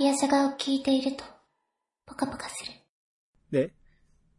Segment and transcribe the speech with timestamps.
[0.00, 1.24] イヤサガを聞いていると、
[2.06, 2.72] ポカポカする。
[3.50, 3.72] で、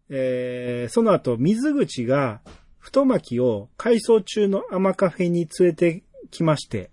[0.10, 2.42] えー、その後、水口が、
[2.78, 6.92] 太巻きを改装中の甘カフェに連れてきまして、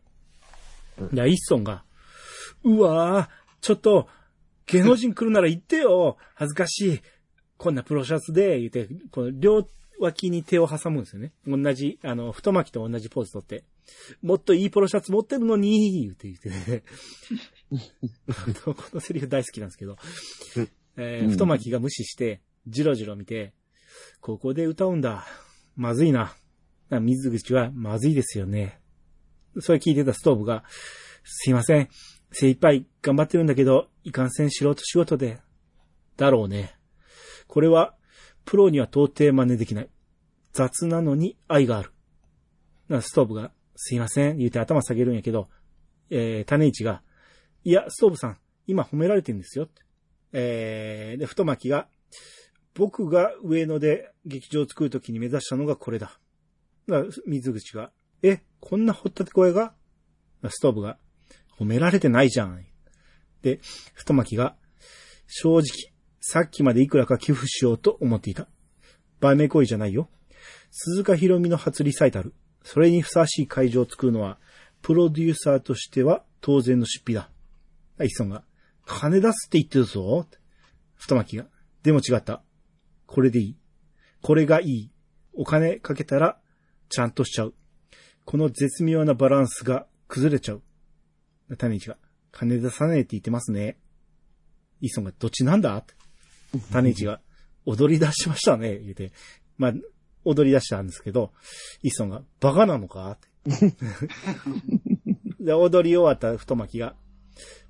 [1.13, 1.85] いや、一村が、
[2.65, 4.09] うわぁ、ちょっと、
[4.67, 7.01] 芸能人来るなら行ってよ恥ずかしい。
[7.59, 9.65] こんなプロシャツで、言って、この両
[10.01, 11.33] 脇に手を挟むんですよね。
[11.47, 13.63] 同じ、あの、太巻きと同じポーズ取って。
[14.23, 16.83] もっといいポロシャツ持ってるのに、言って言ってね。
[18.65, 19.97] このセリフ大好きなんですけど。
[20.97, 23.53] えー、太巻きが無視して、じろじろ見て、
[24.21, 25.27] ここで歌うんだ。
[25.77, 26.35] まずいな。
[26.89, 28.81] な水口は、まずいですよね。
[29.61, 30.65] それ聞いてたストーブが、
[31.25, 31.89] すいません。
[32.33, 35.41] 精一杯頑張ってるんだけど、いかんせん素人仕事で。
[36.17, 36.77] だろうね。
[37.47, 37.95] これは、
[38.45, 39.91] プロには到底真似できない。
[40.53, 41.93] 雑なのに愛がある。
[42.89, 44.39] なストーブが、すいません。
[44.39, 45.49] 言うて頭下げるんやけど、
[46.11, 47.03] えー、種市が、
[47.67, 49.67] いや、ストーブさん、今褒められてんですよ。
[50.33, 51.89] えー、で、太巻きが、
[52.75, 56.17] 僕が上野で劇場を作るときに目指したのがこれだ。
[56.87, 57.91] だ水口が、
[58.23, 59.75] え、こんな掘ったて声が
[60.49, 60.97] ストーブが、
[61.59, 62.65] 褒められてないじゃん。
[63.43, 63.59] で、
[63.95, 64.55] 太巻きが、
[65.27, 65.65] 正直、
[66.21, 68.47] さっきまでいくらか寄付しようと思っていた。
[69.19, 70.09] 売名行為じゃないよ。
[70.71, 72.33] 鈴鹿ひろみの初リサイタル。
[72.63, 74.39] それにふさわしい会場を作るのは、
[74.83, 77.29] プロデューサーとしては当然の出費だ。
[78.05, 78.45] 一村が、
[78.85, 80.27] 金出すって言ってるぞ。
[80.95, 81.47] 太巻きが、
[81.83, 82.43] でも違った。
[83.07, 83.57] これでいい。
[84.23, 84.91] これがいい。
[85.35, 86.39] お金かけたら、
[86.89, 87.55] ちゃんとしちゃう。
[88.25, 90.63] この絶妙なバランスが崩れちゃう。
[91.57, 91.97] 種市が、
[92.33, 93.79] 金出さねえって言ってますね。
[94.81, 95.85] イソンが、どっちなんだ？
[96.73, 97.21] 種市が、
[97.65, 98.79] 踊り出しましたね。
[98.79, 99.13] 言うて。
[99.59, 99.73] まあ、
[100.25, 101.33] 踊り出したんですけど、
[101.83, 103.13] イソンが、バカなのか？
[103.13, 103.75] って。
[105.41, 106.97] で、踊り終わった太巻きが、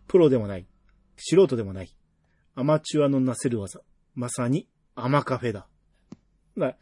[0.06, 0.66] プロでもない。
[1.16, 1.94] 素人でもない。
[2.54, 3.80] アマチュアのなせる技。
[4.14, 5.66] まさに、アマカフェだ。
[6.56, 6.76] だ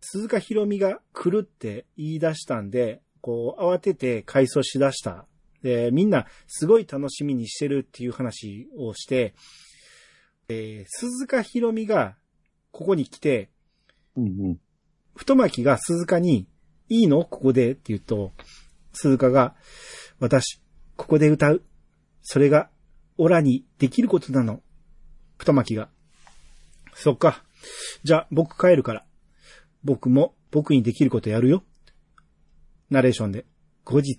[0.00, 5.26] 鈴鹿ひろみが来るって言い出したんで、こう、慌てて改装しだした。
[5.62, 9.34] で、みんなすごい楽しみにしてるっていう話をして、
[10.48, 12.16] えー、鈴鹿ひろみが
[12.70, 13.50] ここに来て、
[14.16, 14.60] うんうん。
[15.14, 16.46] 太巻きが鈴鹿に、
[16.88, 17.24] いいの？
[17.24, 18.32] ここでって言うと、
[18.92, 19.56] 鈴鹿が、
[20.20, 20.60] 私、
[20.96, 21.62] ここで歌う。
[22.22, 22.70] それが、
[23.16, 24.62] オラにできることなの。
[25.38, 25.88] 太巻きが。
[26.94, 27.44] そっか。
[28.04, 29.04] じゃあ、僕帰るから。
[29.84, 31.62] 僕も僕にできることやるよ。
[32.90, 33.44] ナレーションで。
[33.84, 34.16] 後日、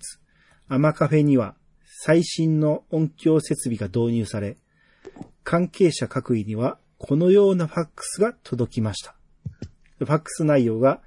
[0.68, 1.56] アマカフェには
[2.02, 4.56] 最新の音響設備が導入され、
[5.42, 9.16] 関係者各位にはこのようなファックスが届きました。
[9.98, 11.02] ファックス内容が、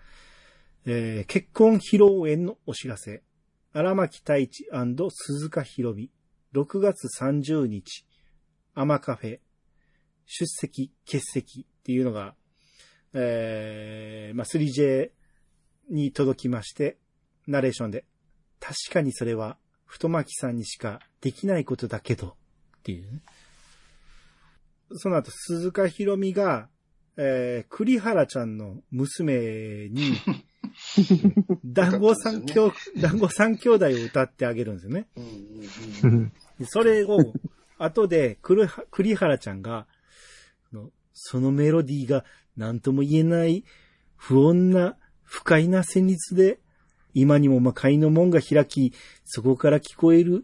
[0.86, 3.24] えー結婚披露宴のお知らせ。
[3.74, 4.66] 荒牧太一
[5.10, 6.12] 鈴鹿ひろみ。
[6.54, 8.06] 6月30日。
[8.76, 9.40] アマカフェ。
[10.26, 12.36] 出席、欠席っていうのが、
[13.14, 15.12] えー、まあ、3J
[15.90, 16.98] に届きまして、
[17.48, 18.06] ナレーションで。
[18.60, 22.34] 確かにそれは、太巻さんにしかできないことだけど、っ
[22.84, 23.22] ていうね。
[24.94, 26.70] その後、鈴鹿ひろみが、
[27.18, 30.14] えー、栗原ちゃんの娘に、
[31.66, 35.08] 団子三兄、団子三兄弟を歌ってあげるんですよね。
[35.16, 37.34] うんうんうんでそれを、
[37.78, 39.88] 後で、栗は栗原ちゃんが、
[41.14, 42.26] そのメロディーが
[42.58, 43.64] 何とも言えない、
[44.16, 46.60] 不穏な、不快な旋律で、
[47.14, 48.94] 今にも魔界の門が開き、
[49.26, 50.44] そこから聞こえる、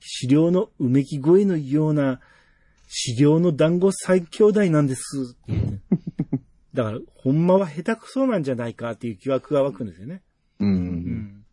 [0.00, 2.20] 資料のうめき声のような、
[2.88, 5.36] 資料の団子最兄弟なんです。
[6.72, 10.22] だから、ほんまは下手くそなんじゃないかっていう疑惑が湧くんですよね。
[10.60, 10.66] う。
[10.66, 11.44] うんん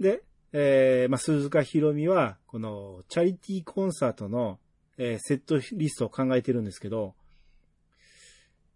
[0.00, 4.58] で、えー、まあ、鈴鹿ひろみは、この、チャリティーコンサートの、
[4.98, 7.14] えーセットリストを考えてるんですけど、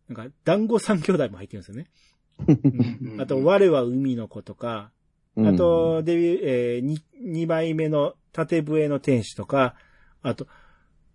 [0.09, 1.91] なんか、団子三兄弟も入ってるんですよね。
[3.03, 4.93] うん あと、我は海の子とか、
[5.37, 9.75] あと、デビュー、えー、に2枚目の縦笛の天使とか、
[10.23, 10.47] あと、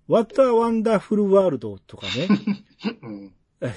[0.09, 2.27] What a Wonderful World とかね。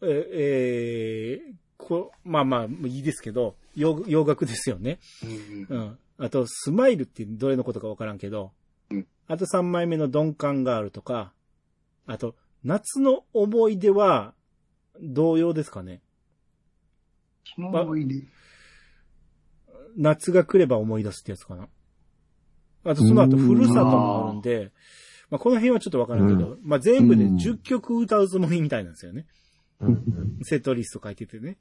[0.00, 4.98] えーこまあまあ、いいですけど、洋洋楽ですよね。
[5.70, 5.98] うんうん。
[6.18, 8.52] あと、スマイルってどれのことかわからんけど、
[8.90, 11.32] うんあと3枚目の鈍感ガールとか、
[12.06, 12.34] あと、
[12.64, 14.34] 夏の思い出は、
[15.00, 16.02] 同様ですかね。
[17.54, 18.26] その思い出。
[19.96, 21.68] 夏が来れば思い出すってやつかな。
[22.84, 24.72] あと、その後、うんふるさともあるんで、
[25.30, 29.26] まあ、この辺はちょっとわからんけど、まあ、全部でうん10曲歌うつもりみたいなんですよね。
[29.80, 31.56] うんセットリスト書いててね。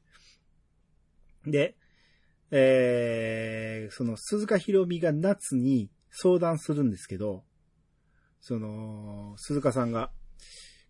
[1.45, 1.75] で、
[2.51, 7.43] えー、その鈴鹿ひろみが夏に相談するんですけど、
[8.41, 10.11] その、鈴鹿さんが、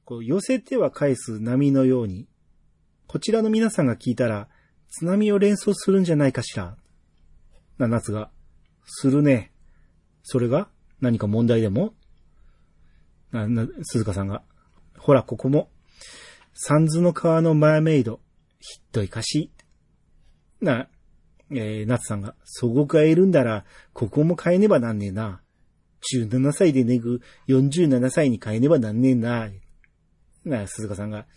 [0.05, 2.27] こう、寄せては返す波のように、
[3.07, 4.47] こちらの皆さんが聞いたら、
[4.89, 6.77] 津波を連想するんじゃないかしら。
[7.77, 8.31] な、夏が。
[8.85, 9.51] するね。
[10.23, 10.69] それが
[11.01, 11.93] 何か問題でも？
[13.31, 14.43] な、な、鈴鹿さんが。
[14.97, 15.69] ほら、ここも。
[16.53, 18.21] 三途の川のマーメイド。
[18.59, 19.51] ひっどいかし。
[20.61, 20.89] な、
[21.53, 22.35] えー、夏さんが。
[22.43, 25.41] そこがいるんだら、ここも変えねばなんねえな。
[26.13, 29.49] 17歳でねぐ、47歳に変えねばなんねえな。
[30.45, 31.27] な、鈴鹿さんが。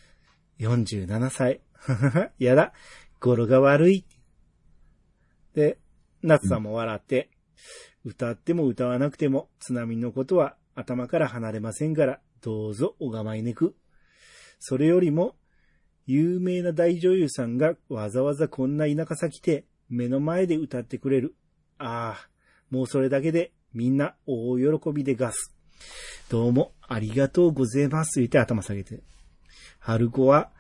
[0.61, 1.61] 47歳。
[2.39, 2.73] やだ。
[3.21, 4.07] 語呂が悪い。
[5.55, 5.79] で、
[6.23, 7.31] 夏さんも笑って、
[8.05, 13.75] 歌っても歌わなくても津波のことは頭から離れませんから、どうぞお構いねく。
[14.59, 15.37] それよりも、
[16.07, 21.35] 有名な大女優さんがわざわざこんな田舎さ来て目の前で歌ってくれる。
[21.79, 22.29] ああ、
[22.71, 25.55] もうそれだけでみんな大喜びでガス。
[26.31, 28.21] どうもありがとうございます。
[28.21, 29.01] 言って頭下げて。
[29.79, 30.51] 春子は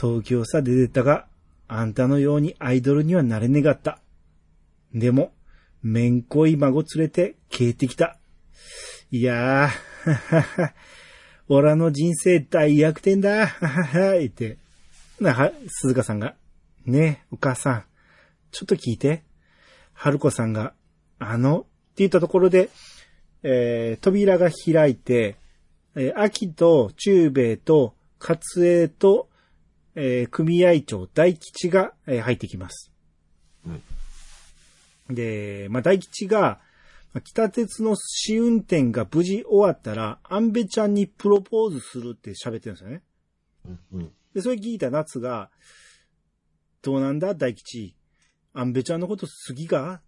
[0.00, 1.26] 東京さ出てったが、
[1.68, 4.00] あんたのようにアイドルにはなれねがった。
[4.92, 5.32] でも、
[5.82, 8.18] めんこい孫連れて帰ってきた。
[9.10, 10.74] いやー、ははは、
[11.48, 14.58] オラの人生大逆転だ、ははは、言って。
[15.20, 16.34] な、は、鈴鹿さんが、
[16.86, 17.84] ねえ、お母さん、
[18.50, 19.22] ちょっと聞いて。
[19.92, 20.72] 春子さんが、
[21.18, 22.70] あの、って言ったところで、
[23.42, 25.36] えー、扉が開いて、
[25.94, 29.28] えー、秋と中兵衛と勝栄と、
[29.94, 32.90] えー、組合長大吉が、えー入ってきます。
[35.10, 36.60] で、まあ、大吉が、
[37.12, 43.02] まあ北鉄の試運転が無事終わったら、アンベちゃんにプロポーズするって喋ってるんですよね。
[43.92, 44.12] うん。
[44.32, 45.50] で、それ聞いた夏が、
[46.82, 47.34] どうなんだ？
[47.34, 47.94] 大吉。
[48.52, 50.02] アンベちゃんのこと好きか？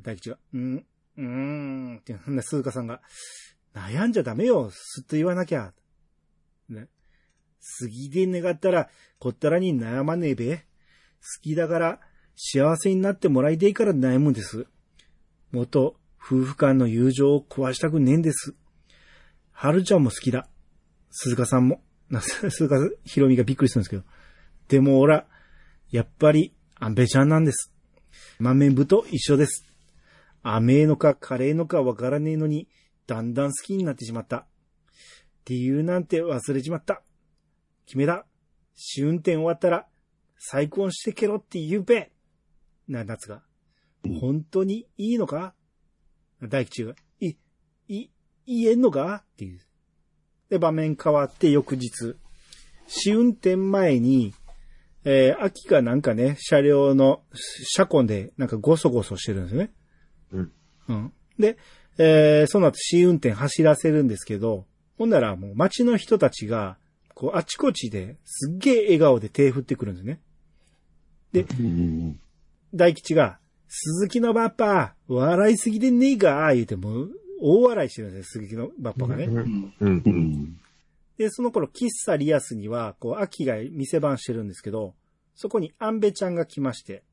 [0.00, 0.86] 大吉が、うん、
[1.16, 3.00] うーん、って、ほんな鈴鹿さんが、
[3.74, 4.70] 悩んじゃダメよ。
[4.72, 5.72] すっと言わなきゃ。
[6.68, 6.88] ね。
[7.80, 8.88] 好きで願ったら、
[9.18, 10.56] こったらに悩まねえべ。
[10.56, 10.62] 好
[11.42, 12.00] きだから、
[12.36, 14.66] 幸せになってもらいていから悩むんです。
[15.52, 18.54] 元、夫婦間の友情を壊したくねえんです。
[19.52, 20.48] 春ちゃんも好きだ。
[21.10, 21.82] 鈴鹿さんも。
[22.08, 24.04] な、 鈴鹿ひろみがびっくりするんですけど。
[24.68, 25.28] でもおら、
[25.90, 27.70] やっぱり、アンベちゃんなんです。
[28.38, 29.66] 豆部と一緒です。
[30.42, 32.68] 甘えのかカレーのかわからねえのに、
[33.06, 34.46] だんだん好きになってしまった。
[35.44, 37.02] 理由なんて忘れちまった。
[37.84, 38.24] 決めだ。
[38.76, 39.88] 試運転終わったら、
[40.38, 42.12] 再婚してけろって言うべ。
[42.88, 43.42] な、夏が。
[44.18, 45.52] 本当にいいのか？
[46.42, 47.34] 大吉が、い、
[47.88, 48.08] い、
[48.46, 49.22] 言えんのか？
[49.34, 49.60] っていう。
[50.48, 52.16] で、場面変わって翌日。
[52.86, 54.32] 試運転前に、
[55.04, 57.22] えー、秋がなんかね、車両の
[57.74, 59.70] 車庫でなんかゴソゴソしてるんですよね。
[60.32, 60.52] うん。
[60.88, 61.12] うん。
[61.38, 61.56] で、
[61.98, 64.66] えー、その後試運転走らせるんですけど、
[64.98, 66.76] ほんならもう街の人たちが、
[67.14, 70.20] こうあちこちですっげえ笑顔で手振ってくるんですね。
[71.58, 72.20] うん。
[72.74, 73.38] 大吉が、
[73.68, 77.10] 鈴木のバッパー、笑いすぎでねえか言うてもう、
[77.40, 79.24] 大笑いしてるんですよ、鈴木のバッパがね。
[79.24, 79.74] うん。
[79.80, 80.10] うんう。
[80.10, 80.60] ん。
[81.20, 84.94] で、その頃、喫茶リアスには、こう、秋が店番してるんですけど、
[85.34, 87.04] そこにアンベちゃんが来まして、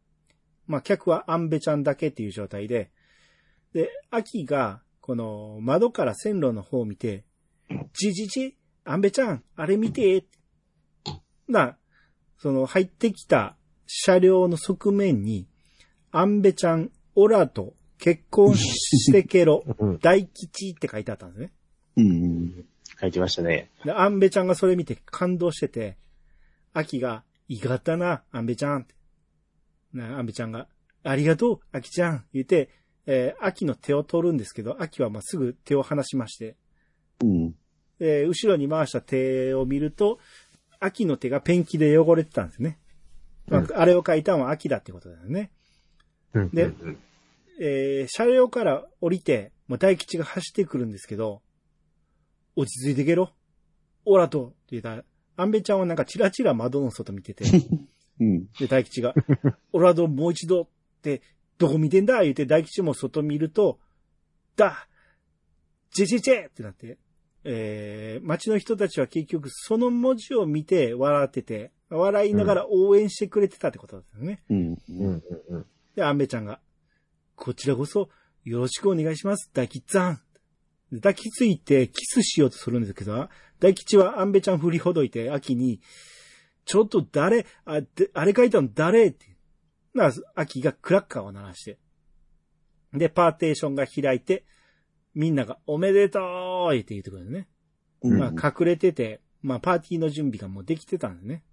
[0.65, 2.89] まあ、客はアンベちゃんだけっていう状態で、
[3.73, 7.25] で、秋が、この、窓から線路の方を見て、
[7.91, 8.55] じじじ、
[8.85, 10.23] アンベちゃん、あれ見て、
[11.49, 11.77] な、
[12.37, 15.49] その、入ってきた車両の側面に、
[16.11, 21.51] アンベちゃん、オラと結婚してけろうん、大吉って書いてあったんですね。
[21.97, 22.65] うん。
[22.99, 23.69] 書いてましたね。
[23.85, 25.97] で、アンベちゃんがそれ見て感動してて、
[26.73, 28.95] アキが、いがったな、アンベちゃんって。
[29.93, 30.67] な、アンベちゃんが、
[31.03, 32.69] ありがとう、アキちゃん、言って、
[33.05, 36.57] えー、アキの手を取るんですけど、アキはまあすぐ手を離しまして、
[37.23, 37.55] うん。
[37.99, 40.19] で、後ろに回した手を見ると、
[40.79, 42.79] アキの手がペンキで汚れてたんですね。
[43.47, 45.51] まあうんあれを書いたのはアキだってことだよね。
[46.33, 46.49] うん。
[46.49, 46.97] でうん
[47.59, 51.41] えー車両から降りて、もう大吉が走ってくるんですけど、
[52.57, 53.31] 落ち着いてけろ。
[54.03, 55.03] オラと、って言ったら、
[55.35, 57.45] アンベちゃんはなんかチラチラ窓の外見てて、
[58.19, 58.47] うん。
[58.59, 59.13] で、大吉が、
[59.71, 60.67] オラともう一度っ
[61.03, 61.21] て、
[61.59, 62.23] どこ見てんだ？
[62.23, 63.79] 言って大吉も外見ると、
[64.55, 64.87] だ
[65.91, 66.97] ジェジェジェってなって、
[67.43, 74.43] えー、街の人たちは結局その文字を見て笑ってて、笑いながら応援してくれてたってことだったよね。
[74.49, 74.57] うん。
[74.57, 74.77] うん。
[74.89, 75.23] うん。
[75.49, 75.65] うん。
[75.95, 76.59] で、アンベちゃんが、
[77.35, 78.09] こちらこそ
[78.43, 80.21] よろしくお願いします、大吉さん。
[80.91, 83.29] で抱きついてキスしようとするんですけど、
[83.59, 85.81] 大吉はアンベちゃん振りほどいて、秋に、
[86.65, 89.37] ちょっと誰、あ、であれ書いたの誰って。
[89.93, 91.77] な、秋がクラッカーを鳴らして。
[92.93, 94.45] で、パーテーションが開いて、
[95.13, 97.47] みんながおめでとうって言ってくるね。
[98.03, 101.43] うんまあ、隠れてて、まあ、パーティーの準備がもうできてたんですね。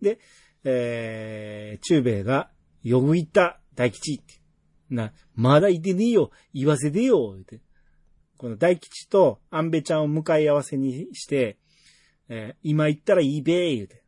[0.00, 0.18] で、
[0.64, 2.50] えー、中兵衛が、
[2.82, 4.40] よく言った、大吉って。
[4.88, 7.60] な、まだいてねえよ、言わせてよ、って。
[8.40, 11.58] この大吉と安倍ちゃんを向かい合わせにして、
[12.30, 14.02] えー今言ったらいいべー、言うて。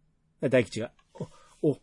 [0.49, 1.29] 大吉が、お、
[1.61, 1.79] お、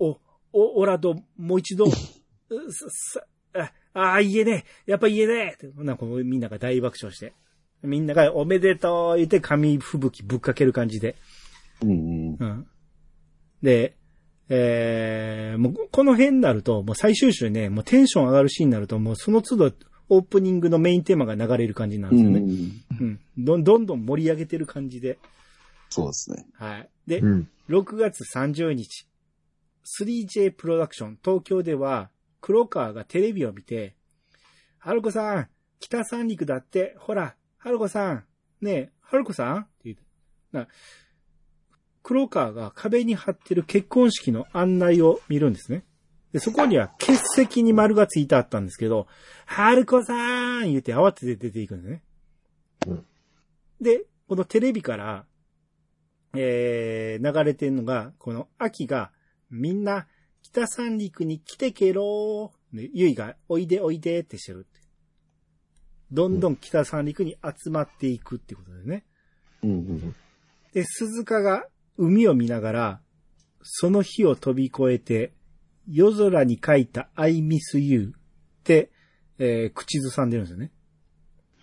[0.00, 0.20] お、
[0.52, 1.84] お、おらともう一度、
[2.50, 3.20] うさ、
[3.52, 7.32] さ、あ、あー、言えねえ、やっぱ言えねえって、なんかみんなが大爆笑して。
[7.84, 11.14] みんながおめでとう言って紙吹雪ぶっかける感じで。
[11.80, 12.36] うんうん。
[12.40, 12.66] うん。
[13.62, 13.94] で、
[14.48, 19.72] えー、もうこの辺になると、もう最終週ね、もうテンション上がるシーンになると、もうその都度
[20.16, 22.72] オープニングのメインテーマが流れる感じになるうんんですよね。
[23.00, 23.20] うん。
[23.44, 25.18] どんどんどん盛り上げてる感じで。
[25.90, 26.46] そうですね。
[26.54, 26.88] はい。
[27.06, 27.48] で、うん。
[27.68, 29.06] 6月30日、
[30.00, 33.94] 3J プロダクション東京では、黒川がテレビを見て、
[34.78, 35.48] 春子さん、
[35.80, 38.24] 北三陸だって、ほら、春子さん、
[38.60, 39.58] ねえ、春子さん？
[39.60, 40.68] って言うな
[42.02, 45.84] 黒川が壁に貼ってる結婚式の案内を見るんですね。
[46.34, 49.06] で、そこには欠席に丸がついてあったんですけど、
[49.46, 52.02] 春子さん言って慌てて出ていくんですね。
[52.88, 53.06] うん
[53.80, 55.26] で、このテレビから、
[56.34, 59.12] えー、流れてるのが、この秋が、
[59.50, 60.06] みんな、
[60.42, 62.76] 北三陸に来てけろー。
[62.76, 64.80] でゆいが、おいでおいでってしてるって。
[66.10, 69.04] どんどん北三陸に集まっていくってことでね。
[69.62, 70.14] うんうん。
[70.72, 71.66] で、鈴鹿が
[71.98, 73.00] 海を見ながら、
[73.62, 75.32] その日を飛び越えて、
[75.88, 78.14] 夜空に書いた I miss you
[78.60, 78.90] って、
[79.38, 80.70] えー口ずさんでるんですよね。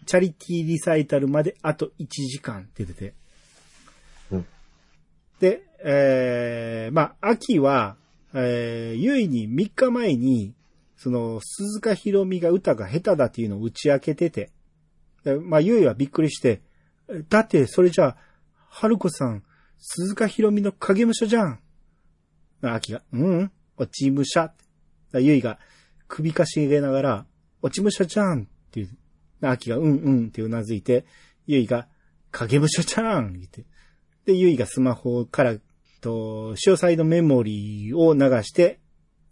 [0.05, 3.13] チャリティーリサイタルまであと1時間って出てて。
[4.31, 4.45] うん
[5.39, 7.97] で、えー、まあ、秋は、
[8.33, 10.53] えー、ゆいに3日前に、
[10.95, 14.51] その、鈴鹿ひろみが歌が下手だっていうのを打ち明けてて、
[15.23, 16.61] でまあ、ゆいはびっくりして、
[17.09, 18.17] えだって、それじゃあ、
[18.69, 19.43] 春子さん、
[19.79, 21.59] 鈴鹿ひろみの影武者じゃん。
[22.61, 23.51] あ秋が、うん
[23.81, 24.53] 落ち武者。
[25.13, 25.57] ゆいが
[26.07, 27.25] 首かしげながら、
[27.63, 28.89] 落ち武者じゃんっていう。
[29.41, 31.05] 秋が、うんうんってうなずいて、
[31.47, 31.87] ゆいが、
[32.29, 33.65] 影武者じゃんって。
[34.25, 35.55] で、ゆいがスマホから、
[35.99, 38.79] と、詳細のメモリーを流して、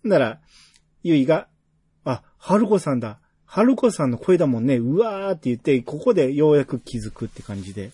[0.03, 0.41] なら、
[1.03, 1.47] ゆいが、
[2.03, 3.19] あ、春子さんだ。
[3.45, 4.77] 春子さんの声だもんね。
[4.77, 7.91] うわーって言って、ここでようやく気づくって感じで。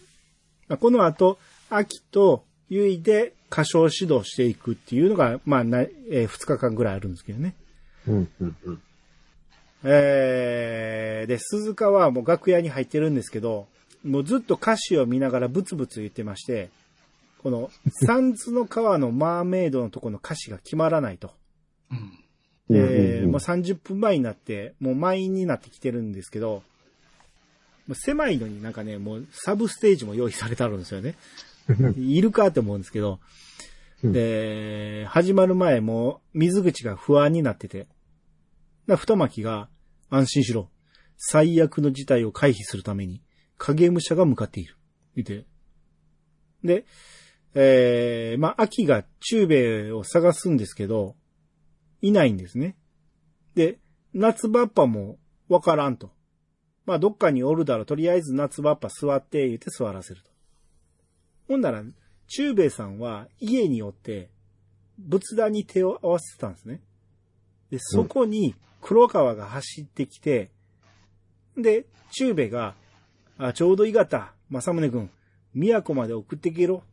[0.79, 1.37] この後、
[1.69, 7.55] 秋とゆいで歌唱指導していくっていうのが、まあな、えー、2日間ぐらいあるんですけどね。
[8.07, 8.29] うん。
[8.41, 8.55] うん。
[8.65, 8.81] うん。
[9.83, 13.67] えー、で、鈴鹿はもう楽屋に入ってるんですけど、
[14.03, 16.69] もうずっと歌詞を見ながらブツブツ言ってまして、
[17.43, 17.69] この、
[18.05, 21.31] 三途の川のマーメイドのとこの歌詞が決まらないと。
[21.91, 22.19] うん。
[22.71, 26.63] えー、うんもう30分前になって、もう満員になってきてるんですけど、
[27.87, 31.15] もう狭いのになんかね、もうサブステージも用意されてあるんですよね。
[31.97, 33.19] いるかって思うんですけど、
[34.03, 37.87] うんで、始まる前も水口が不安になってて、
[38.87, 39.69] な太巻が
[40.09, 40.69] 安心しろ。
[41.17, 43.21] 最悪の事態を回避するために
[43.57, 44.75] 影武者が向かっている。
[45.15, 45.45] 見て。
[46.63, 46.85] で、
[47.53, 51.15] えー、まあ、秋が中兵衛を探すんですけど、
[52.01, 52.75] いないんですね。
[53.55, 53.79] で、
[54.13, 55.17] 夏バッパも
[55.47, 56.11] わからんと。
[56.85, 60.34] まあ、どっかにおるだろ、とりあえず夏バッパ座って言って座らせると。
[61.47, 61.83] ほんなら、
[62.27, 64.29] 中兵衛さんは家におって、
[64.97, 66.81] 仏壇に手を合わせてたんですね。
[67.69, 70.51] で、そこに黒川が走ってきて、
[71.57, 72.75] で、中兵衛が、
[73.37, 75.09] あ、ちょうどいがった、正宗君、
[75.53, 76.83] 都まで送ってけろ。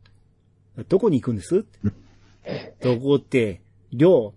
[0.89, 1.65] どこに行くんです？
[2.81, 4.33] どこって、寮。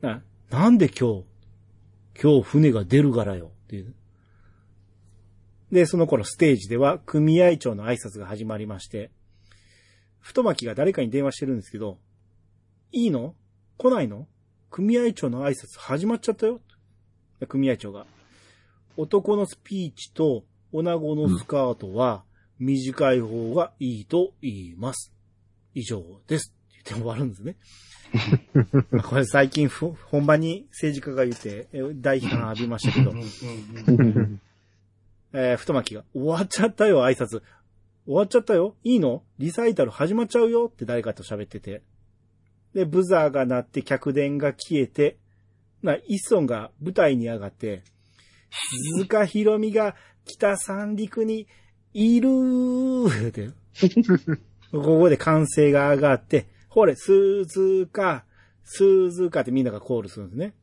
[0.00, 1.24] な、なんで今日、
[2.20, 3.50] 今日船が出るからよ？
[3.64, 3.94] っていう。
[5.76, 9.10] で、その頃ステージでは組合長の挨拶が始まりまして、
[10.20, 11.98] 太巻が誰かに電話してるんですけど、
[12.92, 13.34] いいの？
[13.76, 14.26] 来ないの？
[14.70, 16.62] 組合長の挨拶始まっちゃったよ。
[17.46, 18.06] 組合長が。
[18.96, 22.24] 男のスピーチと女子のスカートは
[22.58, 25.12] 短い方がいいと言います。
[25.74, 26.54] 以上です。
[26.70, 27.56] って言って終わるんですね。
[28.92, 33.12] まあこれ最近ふ本番に政治家が言ってえ大批判浴びましたけど
[35.38, 37.42] えー、太巻が終わっちゃったよ、挨拶。
[38.06, 39.22] 終わっちゃったよいいの？
[39.38, 41.82] リサイタル始まっちゃうよって誰かと喋ってて。
[42.72, 45.18] で、ブザーが鳴って客電が消えて、
[45.82, 47.82] な、イッソンが舞台に上がって、
[48.94, 51.46] 鈴鹿ひろみが北三陸に
[51.92, 53.50] いるーって。
[54.72, 58.24] ここで歓声が上がって、ほれ、鈴鹿、
[58.64, 60.54] 鈴鹿ってみんながコールするんですね。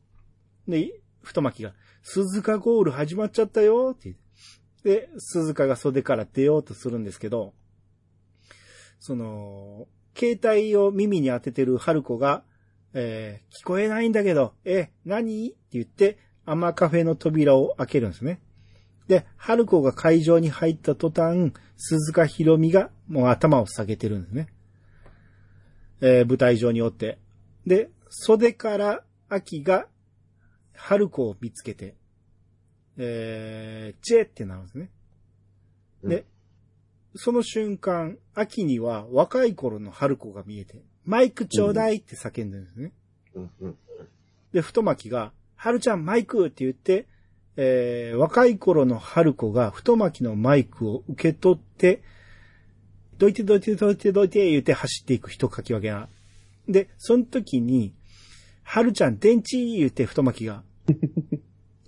[0.66, 4.14] で、太巻が、鈴鹿ゴール始まっちゃったよって
[4.84, 7.54] で、鈴鹿が袖から出ようとするんですけど、
[9.00, 12.44] その、携帯を耳に当ててる春子が、
[12.92, 15.48] えー聞こえないんだけど、え、何？
[15.48, 18.40] って言って、アマカフェの扉を開けるんですね。
[19.08, 24.48] で、春子が会場に入った途端、鈴鹿ひろみがもう頭を下げてるんですね。
[26.00, 27.18] えー舞台上におって。
[27.66, 29.88] で、袖から秋が
[30.74, 31.96] 春子を見つけて、
[32.96, 34.90] えー、チェってなるんですね。
[36.04, 36.24] で、
[37.16, 42.92] その瞬間、秋には若い頃の春子が見えて、マイクちょうだいって叫んでるんですね。
[43.34, 43.76] うんうん
[44.52, 47.08] で、太巻が、春ちゃんマイクって言って、
[47.56, 52.02] えー、若い頃の春子が太巻のマイクを受け取って、
[53.18, 56.08] どいてどいてどいてどいて言って走っていく人かき分けな。
[56.68, 57.94] で、その時に、
[58.62, 60.62] 春ちゃん電池言って太巻が。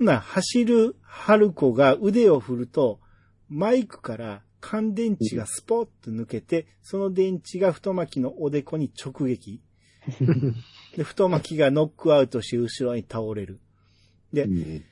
[0.04, 3.00] な、走る春子が腕を振ると、
[3.48, 9.60] マイクから乾電池がスポッと抜けて、その電池が太巻のおでこに直撃。
[10.96, 13.60] で、太巻がノックアウトして後ろに倒れる。
[14.32, 14.84] で、うん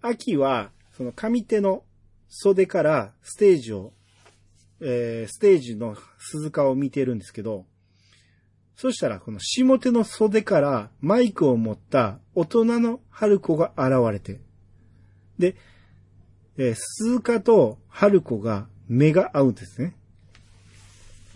[0.00, 1.84] 秋は、その上手の
[2.28, 3.92] 袖からステージを、
[4.80, 7.66] えーステージの鈴鹿を見てるんですけど、
[8.80, 14.40] そしたら、この下手の袖からマイクを持った大人の春子が現れて、
[15.36, 15.56] で、
[16.56, 19.96] えー鈴鹿と春子が目が合うんですね。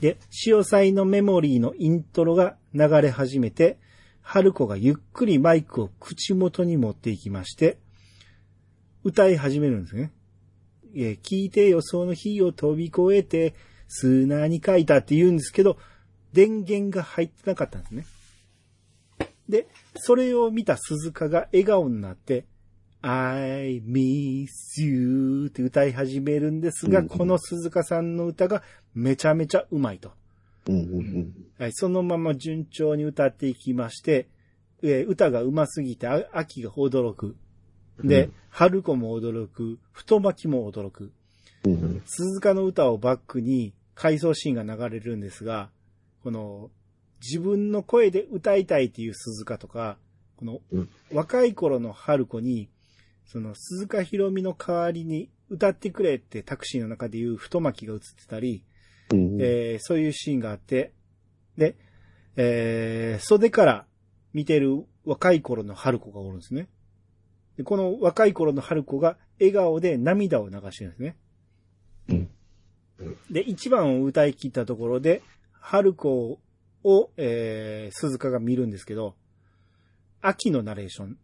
[0.00, 3.76] で、潮祭のメモリーのイントロが流れ始めて、
[4.20, 7.76] 春子がゆっくりマイクを口元に持っていきまして、
[9.02, 10.12] 歌い始めるんですね。
[10.94, 13.56] えー聞いてよ、その日を飛び越えて、
[13.88, 15.76] 砂に書いたって言うんですけど、
[16.32, 18.06] 電源が入ってなかったんですね。
[19.48, 22.44] で、それを見た鈴鹿が笑顔になって、
[23.02, 24.46] I miss
[24.78, 28.62] you って歌い始めるんですが、うんこの鈴鹿さんの歌が
[28.94, 30.12] めちゃめちゃうまいと。
[30.68, 34.28] うんうんはい、そのまま順調に歌っていきまして、
[34.82, 37.36] えー歌が上手すぎて、あ秋が驚く。
[38.02, 39.78] で、春子も驚く。
[39.92, 41.10] 太巻きも驚く。
[41.64, 45.70] うんうん鈴鹿の歌をバックに回想シーンが流れるんですが、
[46.22, 46.70] この、
[47.20, 49.96] 自分の声で歌いたいっていう鈴鹿とか、
[50.36, 52.68] このうん、若い頃の春子に、
[53.26, 58.64] その鈴鹿ひろみの代わりに歌ってくれってタクシーの中で言う太巻きが映ってたり、
[59.12, 60.92] うんえーそういうシーンがあって、
[61.56, 61.76] で、
[62.36, 63.86] えー袖から
[64.32, 66.68] 見てる若い頃の春子がおるんですね。
[67.56, 71.16] でこの若い頃の春子が笑顔で涙を流してるんですね。
[72.08, 72.30] うん
[73.30, 75.22] で、一番を歌い切ったところで、
[75.62, 76.38] 春子
[76.84, 79.14] を、えー鈴鹿が見るんですけど、
[80.20, 81.16] 秋のナレーション。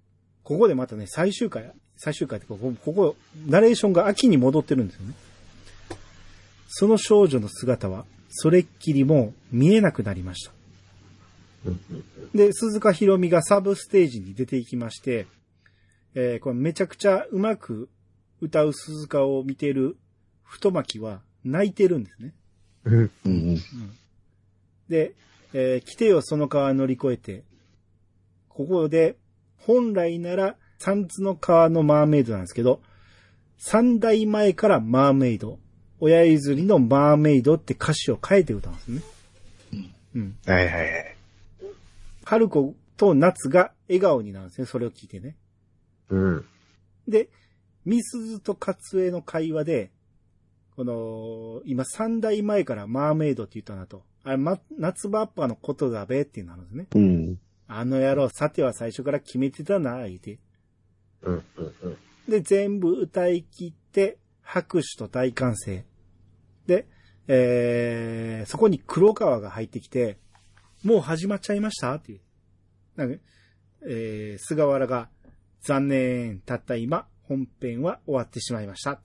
[0.44, 5.14] ここでまたね、最終回、最終回ってここ、ここ、ナレーションが秋に戻ってるんですよね。
[6.68, 10.52] その少女の姿は、それっきりもう見えなくなりました。
[12.34, 15.26] で、鈴鹿ひろみがサブステージに出ていきまして、
[16.14, 17.88] えーこれめちゃくちゃうまく
[18.40, 19.96] 歌う鈴鹿を見てる
[20.44, 22.34] 太巻は泣いてるんですね。
[23.26, 23.60] うん
[24.88, 25.14] で、
[25.52, 27.44] えー来てよその川乗り越えて、
[28.48, 29.16] ここで、
[29.58, 32.80] 本来なら三つの川のマーメイドなんですけど、
[33.58, 35.58] 三代前からマーメイド、
[36.00, 39.02] 親譲りのマーメイドって歌詞を変えて歌うんですね。
[40.14, 40.36] うん。
[40.46, 41.16] はいはいはい。
[42.24, 45.36] 春子と夏が笑顔になるんですね、それを聞いてね。
[46.10, 46.44] うん。
[47.06, 47.28] で、
[47.84, 49.90] ミスズとカツエの会話で、
[50.76, 54.02] この、今三代前からマーメイドって言ったなと。
[54.28, 56.86] あれ、ま、夏場アッパーのことだべっていうのあるんですね。
[56.94, 60.38] うんあの野郎、さては最初から決めてたな、言うて。
[61.22, 61.96] うんうんうん。
[62.26, 65.84] で、全部歌い切って、拍手と大歓声。
[66.66, 66.86] で、
[67.26, 70.18] えー、そこに黒川が入ってきて、
[70.82, 72.20] もう始まっちゃいましたっていう。
[72.96, 73.20] なんか、
[73.86, 75.10] えー、菅原が、
[75.60, 78.98] 残念、たった今、本編は終わってしまいました。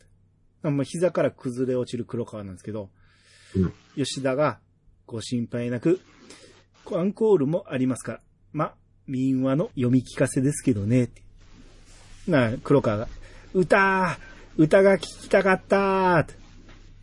[0.64, 2.90] もう膝から崩れ落ちる黒川なんですけど、
[3.56, 4.60] うん吉田が、
[5.14, 6.02] ご心配なく、
[6.92, 8.14] アンコールもありますか？
[8.14, 8.22] ら。
[8.52, 8.74] ま、
[9.06, 11.12] 民話の読み聞かせですけどね。
[12.28, 13.08] な、黒川が、
[13.54, 14.18] 歌
[14.58, 16.26] 歌が聞きたかった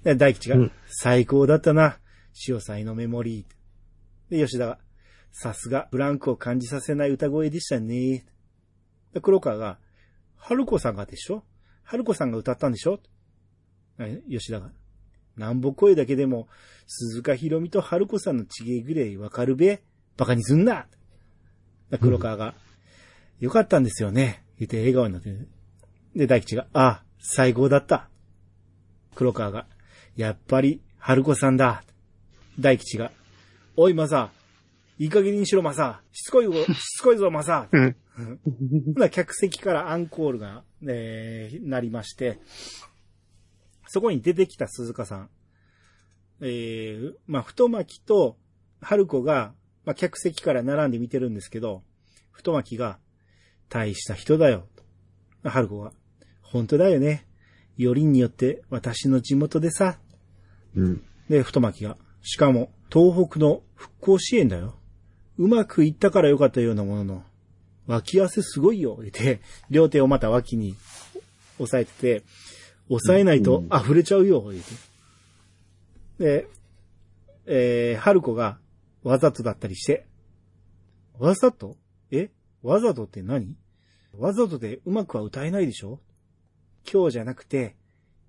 [0.02, 2.00] で大吉が、うん最高だったな。
[2.32, 4.36] 潮祭のメモリー。
[4.36, 4.80] で、吉田が、
[5.30, 8.26] さすが、ブランクを感じさせない歌声でしたね。
[9.14, 9.78] で黒川が、
[10.34, 11.44] 春子さんがでしょ？
[11.84, 12.98] 春子さんが歌ったんでしょ？
[14.00, 14.72] え吉田が、
[15.40, 16.48] なんぼ声だけでも、
[16.86, 19.80] 鈴鹿ひろみと春子さんの違いぐらいわかるべ。
[20.18, 20.86] バカにすんな。
[21.90, 22.54] で黒川が、
[23.40, 24.44] よかったんですよね。
[24.58, 25.34] 言って笑顔になって、
[26.14, 28.10] で、大吉が、ああ、最高だった。
[29.14, 29.66] 黒川が。
[30.14, 31.84] やっぱり、春子さんだ。
[32.58, 33.10] 大吉が。
[33.76, 34.30] おい、マサ。
[34.98, 36.02] いい加減にしろ、マサ。
[36.12, 37.66] しつこいぞ、しつこいぞ、マサ。
[37.72, 37.96] うん。
[39.10, 42.38] 客席からアンコールが、えー、なりまして、
[43.92, 45.30] そこに出てきた鈴鹿さん。
[46.42, 48.36] えー、まあ、太巻と
[48.80, 49.52] 春子が、
[49.84, 51.82] まあ、客席から並んで見てるんですけど、
[52.30, 53.00] 太巻が、
[53.68, 54.68] 大した人だよ。
[55.42, 55.92] 春子が、
[56.40, 57.26] 本当だよね。
[57.76, 59.98] よりによって私の地元でさ。
[60.76, 61.02] うん。
[61.28, 64.76] で、太巻が、しかも、東北の復興支援だよ。
[65.36, 67.24] うまくいったからよかったようなものの、
[67.88, 70.76] 脇汗すごいよ、言って、両手をまた脇に
[71.58, 72.24] 押さえてて、
[72.90, 74.74] 押さえないと溢れちゃうよ、言って。
[76.18, 76.48] で、
[77.46, 78.58] えー、春子が
[79.04, 80.06] わざとだったりして、
[81.18, 81.76] わざと？
[82.10, 82.30] え？
[82.62, 83.56] わざとって何？
[84.18, 86.00] わざとでうまくは歌えないでしょ？
[86.92, 87.76] 今日じゃなくて、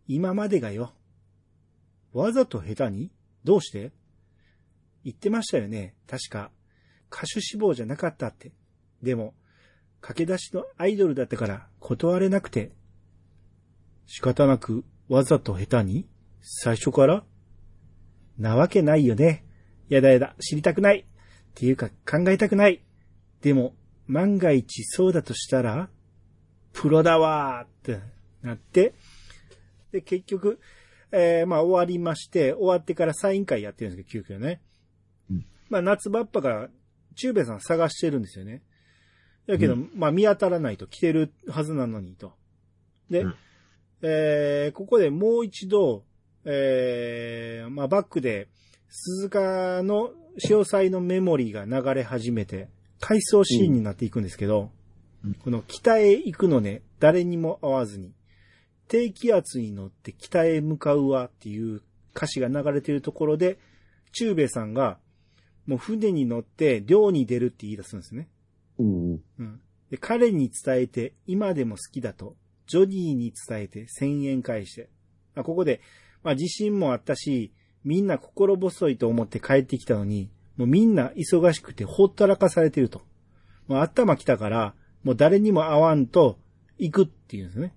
[0.08, 0.94] 今までがよ。
[2.14, 3.10] わざと下手に？
[3.44, 3.92] どうして？
[5.04, 5.96] 言ってましたよね。
[6.08, 6.52] 確か。
[7.12, 8.52] 歌手志望じゃなかったって。
[9.02, 9.34] でも、
[10.02, 12.72] 駆け出しのアイドルだったから断れなくて。
[14.14, 16.06] 仕方なくわざと下手に
[16.42, 17.24] 最初から
[18.38, 19.46] なわけないよね。
[19.88, 21.00] やだやだ、知りたくない。
[21.00, 21.04] っ
[21.56, 22.84] ていうか考えたくない。
[23.42, 23.74] でも、
[24.08, 25.90] 万が一そうだとしたら、
[26.74, 28.02] プロだわーって
[28.42, 28.96] なって、
[29.94, 30.60] で、結局、
[31.14, 34.62] えー、まあ終わりまして、終わってからサイン会やってるんですけど、急遽ね。
[35.30, 36.68] うんまあ夏場っぱが、
[37.16, 38.62] 中兵衛さん探してるんですよね。
[39.48, 42.34] だけど、うまあ見当たらないと来てるはずなのにと。
[43.10, 43.36] で、うん
[44.02, 46.04] えー、ここでもう一度、
[46.46, 48.48] えー、まあバックで、
[48.90, 54.72] 鈴鹿の潮祭のメモリーが流れ始めて、回想シーンになっていくんですけど、
[55.24, 58.12] うんこの北へ行くのね、誰にも会わずに、
[58.88, 61.82] 低気圧に乗って北へ向かうわっていう
[62.16, 63.60] 歌詞が流れているところで、
[64.14, 64.98] 中兵衛さんが、
[65.68, 68.28] もう船に乗って漁に出るって言い出すんですね。
[68.80, 69.22] うん。
[69.40, 69.62] うん。
[69.92, 72.36] で、彼に伝えて、今でも好きだと、
[72.68, 74.90] ジョニーに伝えて1000円返して。
[75.36, 75.82] あここで、
[76.24, 83.02] まあ自信もあったし、みんな心細いと思って帰ってきたのに、もうみんな忙しくてほったらかされてると。
[83.68, 86.38] もう頭来たから、もう誰にも会わんと
[86.78, 87.74] 行くっていうんですね。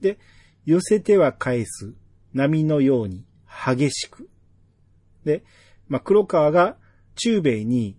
[0.00, 0.18] で、
[0.64, 1.94] 寄せては返す、
[2.32, 3.24] 波のように
[3.66, 4.28] 激しく。
[5.24, 5.44] で、
[5.88, 6.76] まあ黒川が
[7.14, 7.96] 中兵衛に、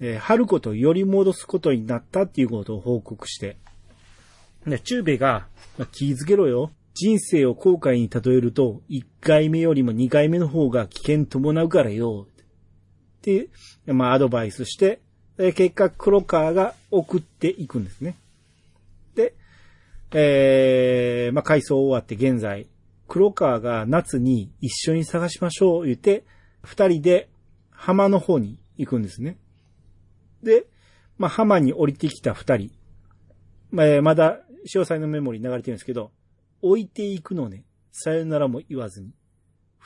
[0.00, 3.58] えー春子と寄り戻すことになったっていうことを報告して。
[4.66, 5.46] で、中兵衛が、
[5.78, 6.72] まあ、気づけろよ。
[6.94, 12.26] 人生を後悔に例えると、1回目よりも2回目の方が危険伴うからよ。
[12.26, 13.48] って、
[13.86, 15.00] まあ、アドバイスして、
[15.36, 18.16] で結果、黒川が送っていくんですね。
[19.14, 19.34] で、
[20.12, 22.66] えー、まあ、回想終わって現在、
[23.08, 26.24] 黒川が夏に一緒に探しましょう言って、
[26.62, 27.28] 二人で
[27.70, 29.36] 浜の方に行くんですね。
[30.42, 30.66] で、
[31.18, 32.70] まあ、浜に降りてきた二人。
[33.70, 36.12] まあ、まだ、詳細のメモリー流れてるんですけど、
[36.62, 39.12] 置いていくのね、さよならも言わずに、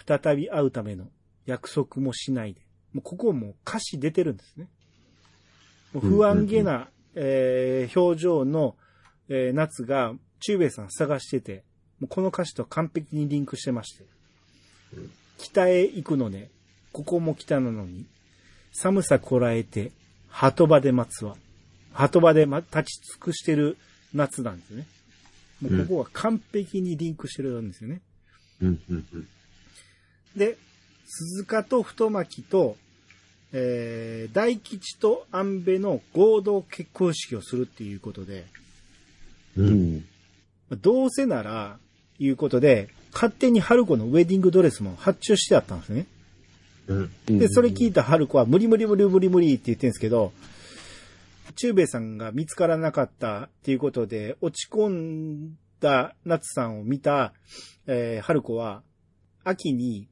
[0.06, 1.08] 再び会うための
[1.46, 2.60] 約束もしないで。
[2.92, 4.68] もうここもう歌詞出てるんですね。
[5.92, 8.76] もう不安げな、えー表情の、
[9.28, 11.64] えー夏が、中兵衛さん探してて、
[12.00, 14.04] もうこの歌詞と完璧にリンクしてまして。
[15.38, 16.50] 北へ行くのね、
[16.92, 18.06] ここも北なのに、
[18.72, 19.92] 寒さこらえて、
[20.28, 21.36] 鳩場で待つわ。
[21.92, 23.76] 鳩場で、ま、立ち尽くしてる
[24.14, 24.86] 夏なんですね。
[25.60, 28.00] もうここは完璧にリンクしてるんですよね。
[28.62, 28.80] うん。
[28.90, 29.06] うん。
[29.12, 29.28] うん。
[30.36, 30.56] で、
[31.06, 32.76] 鈴鹿と太巻と、
[33.52, 38.46] えー、大吉と安倍の合同結婚式をするっていうことで、
[39.56, 40.04] うん。
[40.80, 41.78] どうせなら、
[42.18, 46.06] いうことで、勝手に春子のウェディングドレスも発注してあったんですね。
[46.86, 47.38] うん。
[47.38, 50.32] で、それ聞いた春子は無理無理無理無理無理って言ってるんですけど、
[51.52, 57.32] 中兵衛さんが見つからなかったっていうことで、落ち込んだ夏さんを見た、
[57.86, 58.82] えー、春子は、
[59.44, 60.08] 秋に、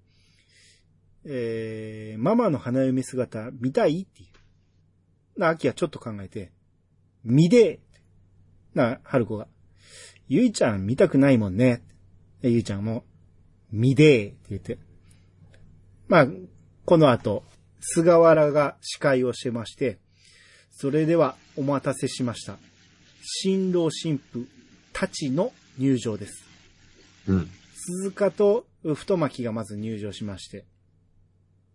[1.24, 4.26] えー、ママの花嫁姿見たいってい
[5.36, 5.40] う。
[5.40, 6.52] な、秋はちょっと考えて、
[7.24, 7.80] 見で
[8.74, 9.48] な、春子が。
[10.28, 11.82] ゆいちゃん見たくないもんね。
[12.42, 13.04] ゆいちゃんも、
[13.72, 14.78] 見でって言って。
[16.06, 16.26] まあ、
[16.84, 17.44] この後、
[17.80, 19.98] 菅原が司会をしてまして、
[20.80, 22.56] それではお待たせしました。
[23.24, 24.46] 新郎新婦
[24.92, 26.44] たちの入場です。
[27.26, 27.50] うん。
[27.74, 30.66] 鈴鹿と太巻がまず入場しまして。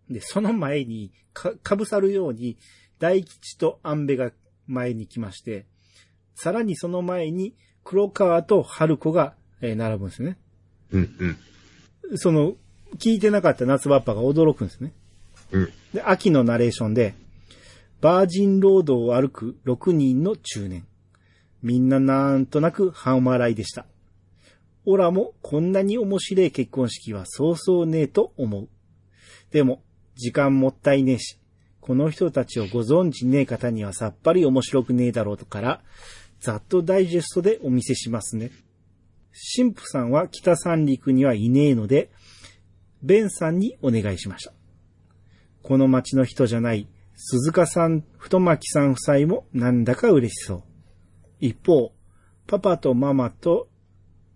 [0.08, 2.56] で、その前にか、かぶさるように、
[2.98, 4.32] 大吉と安倍が
[4.66, 5.66] 前に来まして、
[6.34, 10.38] さらにその前に、黒川と春子が、えー並ぶんですね。
[10.92, 11.36] うん。
[12.10, 12.18] うん。
[12.18, 12.54] その、
[12.96, 14.94] 聞いてなかった夏バッパが驚くんですね。
[15.52, 15.72] うん。
[15.92, 17.14] で、秋のナレーションで、
[18.04, 20.86] バージンロードを歩く6人の中年。
[21.62, 23.86] みんななんとなく半笑いでした。
[24.84, 28.68] オラもこんなに面白い結婚式はそうそうねえと思う。
[29.52, 29.82] でも、
[30.16, 31.38] 時間もったいねえし、
[31.80, 35.80] この人たちをご存知ねえ方にはさっぱり面白くねえだろうとから、
[36.40, 38.50] ざっとダイジェストでお見せしますね。
[39.56, 42.10] 神父さんは北三陸にはいねえので、
[43.02, 44.52] ベンさんにお願いしました。
[45.62, 46.86] この町の人じゃない、
[47.26, 50.62] 鈴鹿さん、太巻さん夫妻もなんだか嬉しそう。
[51.40, 51.94] 一方、
[52.46, 53.70] パパとママと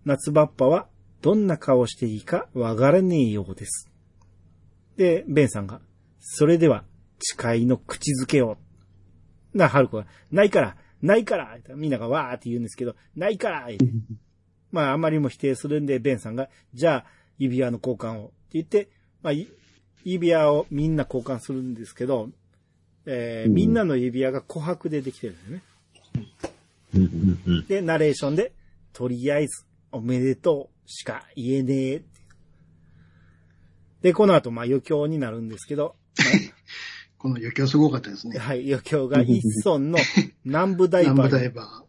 [0.07, 0.89] 夏バッパは
[1.21, 3.91] どんな顔していいかわからねえようです。
[4.97, 5.83] で、ベンさんが、
[6.19, 6.83] それでは
[7.21, 8.57] 誓いの口づけを。
[9.53, 13.69] な、ハルコが、ないから、ないからみんながわーって言うんですけど、ないから
[14.73, 18.29] まあ、あんまりも否定するんで、ベンさんが、じゃあ、指輪の交換を。
[18.29, 18.89] って言って、
[19.21, 19.47] まあ、い
[20.05, 22.31] 指輪をみんな交換するんですけど、
[23.11, 23.55] えーうん。
[23.55, 25.63] みんなの指輪が琥珀でできてるんですね。
[27.69, 28.53] で、ナレーションで、
[28.93, 32.03] とりあえず、おめでとうしか言えねえ。
[34.03, 35.49] で、この後、まあ余興になるん。
[35.49, 35.97] ですけど、
[37.19, 38.39] この余興すごかったですね。
[38.39, 39.99] はい、余興が一村の
[40.45, 41.85] 南部ダイバーバ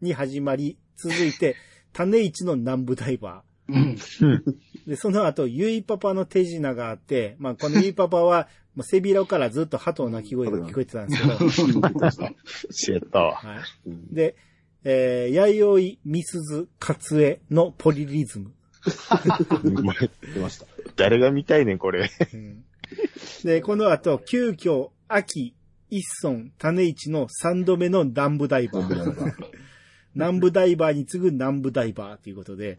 [0.00, 1.56] に始まり、続いて、
[1.92, 3.72] 種市の南部ダイバー。
[3.72, 3.94] うん。
[3.94, 4.42] ー。
[4.86, 11.80] で、その後、ゆいパパの手品があって、まあこのゆいパパは、もう背広からずっと鳩の鳴き声が聞こえてたんですけど、
[12.72, 13.36] 知れたわ。
[13.36, 13.58] はい。
[13.86, 14.36] うんで、
[14.84, 18.52] えー、弥生、みすず、かつえのポリリズム。
[20.94, 22.08] 誰が見たいねん、これ。
[22.32, 22.64] うん
[23.42, 25.54] で、この後、急遽、秋、
[25.90, 29.32] 一村、種市の三度目の南部ダイバー。
[30.14, 32.76] 南部ダイバーに次ぐ南部ダイバーということで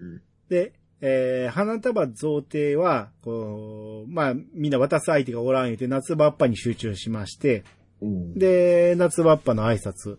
[0.00, 0.22] うん。
[0.48, 7.64] で、えー、花束贈呈は、こう、まあ、みんな渡す相手がおらん言うて、夏バッパに集中しまして、
[8.00, 8.34] うん。
[8.34, 10.18] で、夏バッパの挨拶。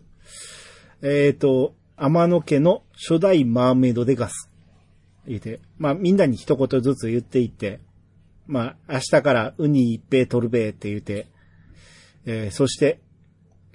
[1.02, 4.50] えっ、と、天野家の初代マーメイドでガス。
[5.26, 7.80] 言うて、まあみんなに一言ずつ言っていって、
[8.46, 11.26] まあ明日からウニ一平取るべって言うて、
[12.26, 13.00] えーそして、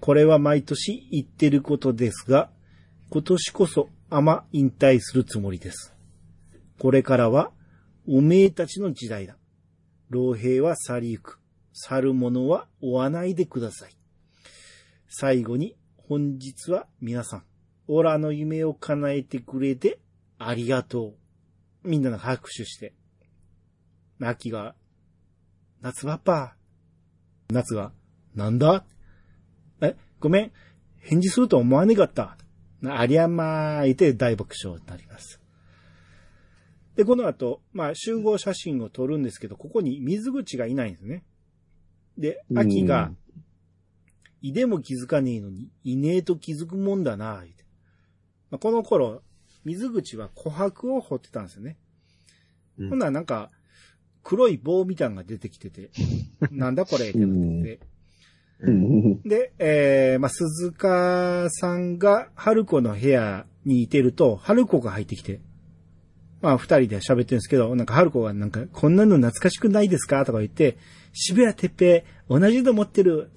[0.02, 2.50] これは毎年言ってることですが、
[3.10, 5.95] 今年こそアマ引退するつもりです。
[6.80, 7.52] これからは、
[8.08, 9.38] おめえたちの時代だ。
[10.10, 11.40] 老兵は去りゆく。
[11.74, 13.92] 去る者は追わないでください。
[15.10, 17.44] 最後に、本日は皆さん、
[17.88, 20.00] オラの夢を叶えてくれて
[20.38, 21.16] ありがと
[21.84, 21.90] う。
[21.90, 22.94] みんなが拍手して。
[24.22, 24.76] 秋が、
[25.82, 26.56] 夏バッパ。
[27.50, 27.92] 夏が、
[28.34, 28.86] なんだ？
[29.82, 30.52] え、ごめん。
[30.98, 32.38] 返事すると思わねかった。
[32.88, 35.40] ありゃまー言って大爆笑になります。
[36.96, 41.24] で、この後、まあ、集合写真を撮るんですけど、ここに水口がいないんですね。
[42.18, 43.12] で、秋が、
[44.42, 47.66] いでも気づかねえのに、いねえと気づくもんだな、言うて
[48.52, 49.22] まあ、この頃、
[49.66, 51.78] 水口は琥珀を掘ってたんですよね。
[52.78, 53.52] うんほんならなんか、
[54.24, 55.92] 黒い棒みたいなのが出てきてて、
[56.52, 57.80] なんだこれってなってて。
[58.60, 59.22] うん。
[59.24, 65.42] で、えー、まあ、鈴鹿さんが春子の部屋にいてると、春子が入ってきて、
[66.46, 70.24] まあ、二人で喋ってるんですけど、なんか春子がなんか、こんなの懐かしくないですか？
[70.26, 70.78] とか言って、
[71.12, 73.32] 渋谷哲平、同じの持ってる。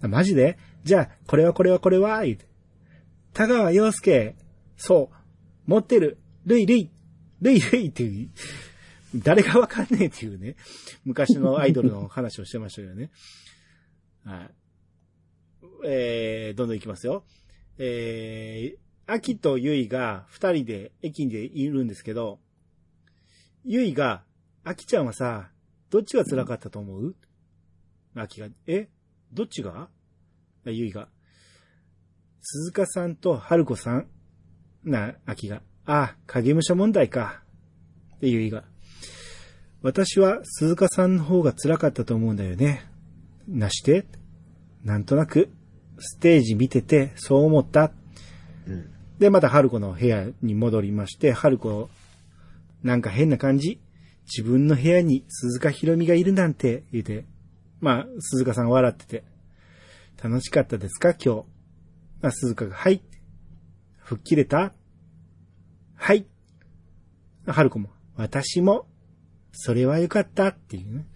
[0.00, 0.58] あマジで？
[0.84, 2.46] じゃあ、これはこれはこれは言うて。
[3.32, 4.36] 田川陽介、
[4.76, 6.18] そう、持ってる。
[6.46, 6.90] ルイルイ、
[7.40, 8.30] ルイルイっていう、
[9.16, 10.54] 誰がわかんねえっていうね、
[11.04, 13.10] 昔のアイドルの話をしてましたよね。
[14.24, 14.50] はい。
[15.84, 17.24] えー、どんどん行きますよ。
[17.78, 22.38] えー、秋とゆいが二人で駅でいるんですけど、
[23.64, 24.22] ゆいが、
[24.64, 25.48] 秋ちゃんはさ、
[25.88, 27.14] どっちが辛かったと思う？
[28.16, 28.88] 秋が、え？
[29.32, 29.88] どっちが？
[30.64, 31.08] ゆいが、
[32.40, 34.06] 鈴鹿さんと春子さん？
[34.84, 37.42] な、秋が、あ、影武者問題か。
[38.20, 38.64] で、ゆいが、
[39.80, 42.84] 私は鈴鹿さんの方が辛かったと思うんだよね。
[43.46, 44.06] なして？
[44.82, 45.50] なんとなく、
[46.00, 47.92] ステージ見てて、そう思った。
[48.66, 51.88] うんで、また春子の部屋に戻りまして、春子、
[52.82, 53.80] なんか変な感じ？
[54.24, 57.24] 自分の部屋に鈴鹿ひろみがいるなんて、言うて。
[57.80, 59.24] まあ、鈴鹿さん笑ってて。
[60.22, 61.10] 楽しかったですか？
[61.14, 61.44] 今日。
[62.20, 63.02] まあ、鈴鹿が、はい。
[63.98, 64.72] 吹っ切れた？
[65.94, 66.26] はい。
[67.46, 68.86] 春子も、私も、
[69.52, 71.06] それはよかったっていうね。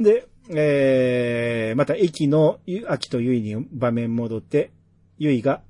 [0.00, 4.72] で、えー、また駅の秋とゆいに場面戻って、
[5.18, 5.62] ゆいが、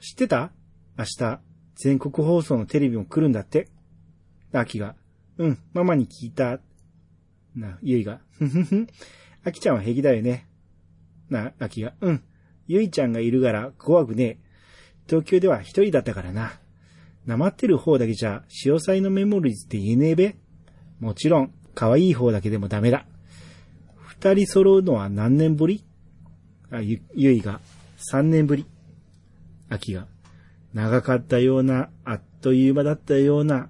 [0.00, 0.50] 知ってた？
[0.98, 1.40] 明日、
[1.76, 3.68] 全国放送のテレビも来るんだって。
[4.52, 4.94] アキが、
[5.38, 6.60] うん、ママに聞いた。
[7.56, 8.86] な、ゆいが、ふふふ。
[9.44, 10.46] アキちゃんは平気だよね。
[11.30, 12.22] な、アキが、うん、
[12.66, 14.38] ゆいちゃんがいるから怖くねえ。
[15.08, 16.52] 東京では一人だったからな。
[17.26, 20.36] なまってる方だけじゃ、潮騒のメモリーズって言えねえべ
[21.00, 23.06] もちろん、可愛い方だけでもダメだ。
[23.96, 25.84] 二人揃うのは何年ぶり？
[26.70, 27.60] あ、ゆ、ゆいが、
[27.96, 28.66] 三年ぶり。
[29.68, 30.06] あきが、
[30.74, 33.68] 長かったような、あっという間だったような。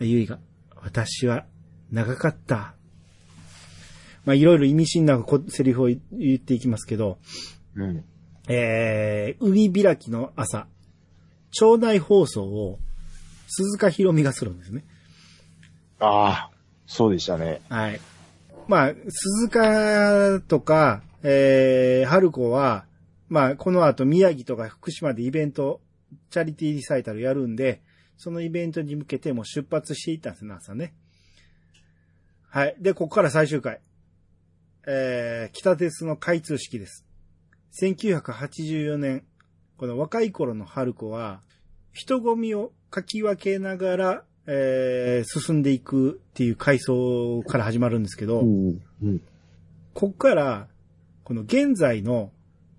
[0.00, 0.38] ゆいが、
[0.82, 1.46] 私は、
[1.90, 2.74] 長かった。
[4.24, 7.18] まあ、いろいろ意味深なこセリフを言っていきますけど、
[7.76, 8.04] うん。
[8.48, 10.66] えー、海開きの朝、
[11.50, 12.78] 町内放送を
[13.46, 14.84] 鈴鹿ひろみがするんですね。
[16.00, 16.50] ああ、
[16.86, 17.60] そうでしたね。
[17.68, 18.00] はい。
[18.66, 22.86] まあ、鈴鹿とか、えー、春子は、
[23.28, 25.80] まあ、この後宮城とか福島でイベント、
[26.34, 27.80] チャリティーリサイタルやるんで、
[28.16, 30.92] そのイベントに向けてもう出発していったんですね、朝ね。
[32.48, 32.74] はい。
[32.80, 33.80] で、ここから最終回。
[34.88, 37.06] えー、北鉄の開通式です。
[37.80, 39.24] 1984年、
[39.76, 41.40] この若い頃の春子は、
[41.92, 48.82] 人混みをかき分けながら、えー、進んでいくっていう階層から始まるんですけど、うん。
[49.04, 49.20] うん。
[49.92, 50.66] こっから、
[51.22, 52.32] この現在の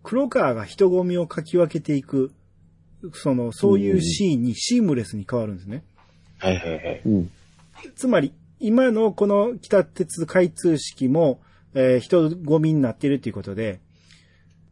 [0.04, 2.34] 黒川が人混みをかき分けていく、
[3.14, 5.84] その、そういうシーンにシームレスに変わるんですね。
[6.40, 7.02] はいはいはい。
[7.06, 7.32] うん。
[7.96, 11.42] つまり、今のこの北鉄開通式も、
[11.74, 13.80] えー人混みになってるっていうことで、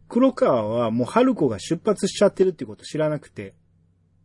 [0.09, 3.53] 黒川はもう春子が出発しちゃってるっていうことを知らなくて、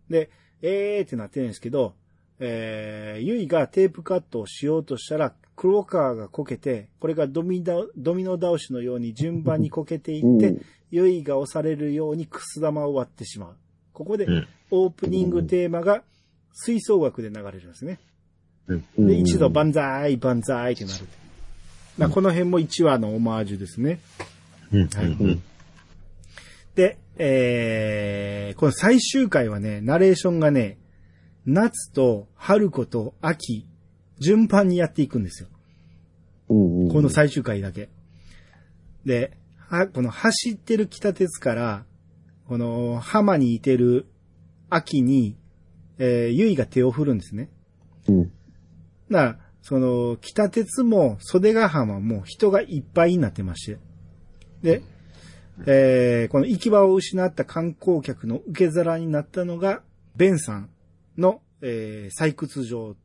[0.09, 0.31] で、
[0.63, 1.95] えーってなってるんですけど、
[2.41, 13.57] えー、ゆいがテープカットをしようとしたら、黒川がこけて、これがドミノ、ドミノ倒しのように順番にこけていって、うんゆいが押されるようにくす玉を割ってしまう。
[13.99, 16.05] ここでうん、オープニングテーマが
[16.53, 17.99] 吹奏楽で流れるんですね。
[18.69, 21.05] うんで、一度万歳、万歳ってなる。
[21.97, 23.99] まあ、この辺も1話のオマージュですね。
[24.71, 24.87] うん。
[24.87, 25.43] はいうん。
[26.77, 30.79] で、えー、この最終回はね、ナレーションがね、
[31.45, 33.67] 夏と春子と秋、
[34.21, 35.49] 順番にやっていくんですよ。
[36.51, 36.55] う
[36.87, 36.89] ん。
[36.89, 37.89] この最終回だけ。
[39.05, 41.85] で、は、この走ってる北鉄から、
[42.49, 44.07] この浜にいてる
[44.71, 45.37] 秋に、
[45.99, 47.51] えー、ゆいが手を振るんですね。
[48.09, 48.33] うん。
[49.11, 53.79] なら、その、北鉄も袖ヶ浜も人がいっぱいになってまして。
[54.63, 54.83] で、
[55.67, 59.83] えーこの行き場を失った観光客の受け皿になったのが、
[60.17, 60.71] ベンさん
[61.19, 62.97] の、えー採掘場っ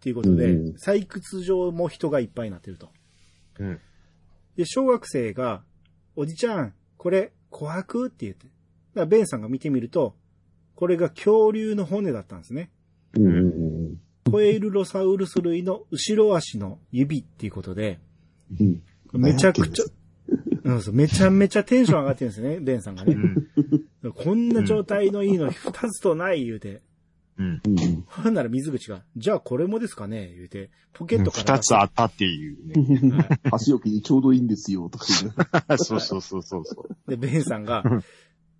[0.00, 2.90] ていうことで、うん採掘場も人がいっぱいになってると。
[3.60, 3.80] うん。
[4.56, 5.62] で、小学生が、
[6.16, 8.53] おじちゃん、これ、琥珀って言って。
[8.94, 10.14] だからベンさんが見てみると、
[10.74, 12.70] これが恐竜の骨だったんですね。
[13.14, 13.26] うん。
[13.26, 14.00] うん。
[14.30, 18.00] コエルロサウルス類の後ろ足の指っていうことで、
[18.60, 18.82] うん。
[19.12, 19.84] めちゃくちゃ、
[20.64, 23.16] うんそうめちゃめちゃテンション上がってるんですね、 ベンさんがね。
[24.14, 26.82] こんな状態のいいの二つとない言うて。
[27.36, 27.62] うん。
[27.66, 28.04] うん。
[28.06, 33.28] ほんなら水口が、じゃあこれもですかね言うて、ポケットから二つあったっていうね。
[33.50, 35.34] 箸置きにちょうどいいんですよ、とか言う。
[35.78, 37.10] そうそうそうそうそう。
[37.10, 37.82] で、ベンさんが、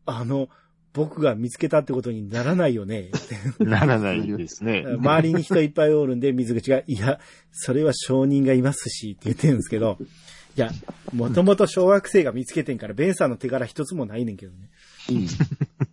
[0.06, 0.48] あの、
[0.92, 3.10] 僕が見つけたってことにならないよね。
[3.58, 4.84] ならないですね。
[4.86, 7.18] 周りに人いっぱいおるんで、水口が、いや、
[7.50, 9.98] それは証人がいますし、って言ってるんですけど、
[10.56, 10.70] いや、
[11.12, 14.70] もともと小学生が見つけてんから、ベンさんの手柄一つもないねんけどね。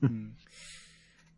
[0.04, 0.34] うん。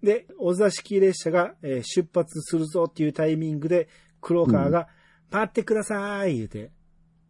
[0.03, 3.87] で、お座敷列車が、えー出発するぞっていうタイミングで、
[4.19, 4.89] 黒川が、
[5.31, 6.69] 待ってください言うて、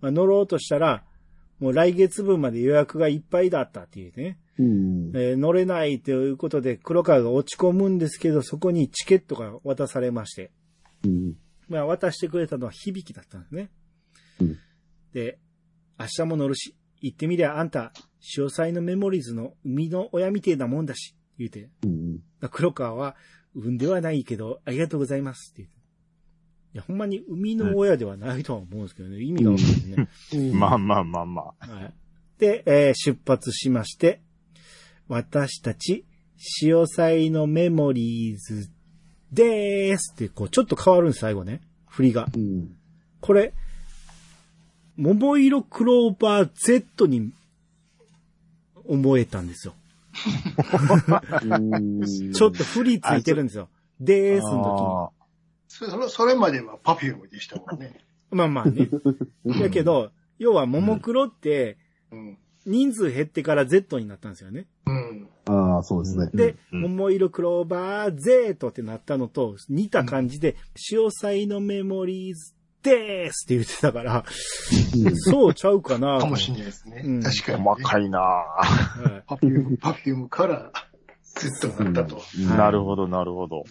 [0.02, 1.04] まあ、乗ろうとしたら、
[1.60, 4.38] もう来月分まで予約がいっぱいだったっていうね。
[4.60, 5.12] うん。
[5.16, 10.52] えー乗れないということで、黒川が落ち込むんですけど、そこにチケットが渡されまして、
[11.06, 11.36] うん。
[11.70, 13.70] まあ、渡してくれたのは響きだったんですね。
[14.42, 14.58] うん
[15.14, 15.38] で、
[16.00, 22.20] 明日も乗るし、行ってみりゃあんた、潮騒のメモリーズの生みの親みてえなもんだし、言うて、うん。
[22.50, 23.16] 黒川は、
[23.56, 25.83] 産んではないけど、ありがとうございますって言って。
[26.74, 29.78] いや、ほんまに生みの親ではないとは思うんですけどね、意味がわかんない
[30.42, 30.52] ね。
[30.54, 31.68] まあまあまあまあ。
[31.68, 31.94] はい。
[32.40, 34.22] で、えー出発しまして、
[35.08, 36.06] 私たち、
[36.38, 38.72] 潮騒のメモリーズ
[39.32, 41.62] でーすって、こう、ちょっと変わるんです、最後ね。
[41.88, 42.28] 振りが。
[42.36, 42.76] うん。
[43.22, 43.54] これ、
[44.98, 47.32] 桃色クローバー Z に
[48.86, 49.74] 思えたんですよ。
[52.34, 53.70] ちょっと振りついてるんですよ。
[54.00, 55.23] でーすのあ
[55.74, 58.00] それそれまではパフュームでしたもんね。
[58.30, 58.90] まあまあね。
[59.60, 61.78] だけど、要は、ももクロって、
[62.12, 62.38] うん。
[62.66, 64.68] 人数減ってから Z になったんですよね。
[64.86, 65.28] うん。
[65.46, 66.30] ああ、そうですね。
[66.34, 72.54] で、うん桃色クローバー Z ってなったのと似た感じで、潮騒のメモリーズ
[72.84, 74.26] でーすって言ってたから、
[75.06, 77.02] うんそうちゃうかなとかもしれないですね。
[77.04, 77.64] うん確かに、ね。
[77.64, 80.72] 細かいなぁはいパフューム、パフュームから
[81.36, 82.22] Z になったと。
[82.38, 83.66] うんなるほど、なるほど。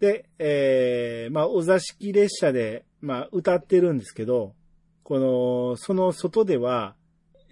[0.00, 4.54] で、えー、まあ、お座敷列車で、まあ、歌ってるんですけど、
[5.04, 6.94] この、その外では、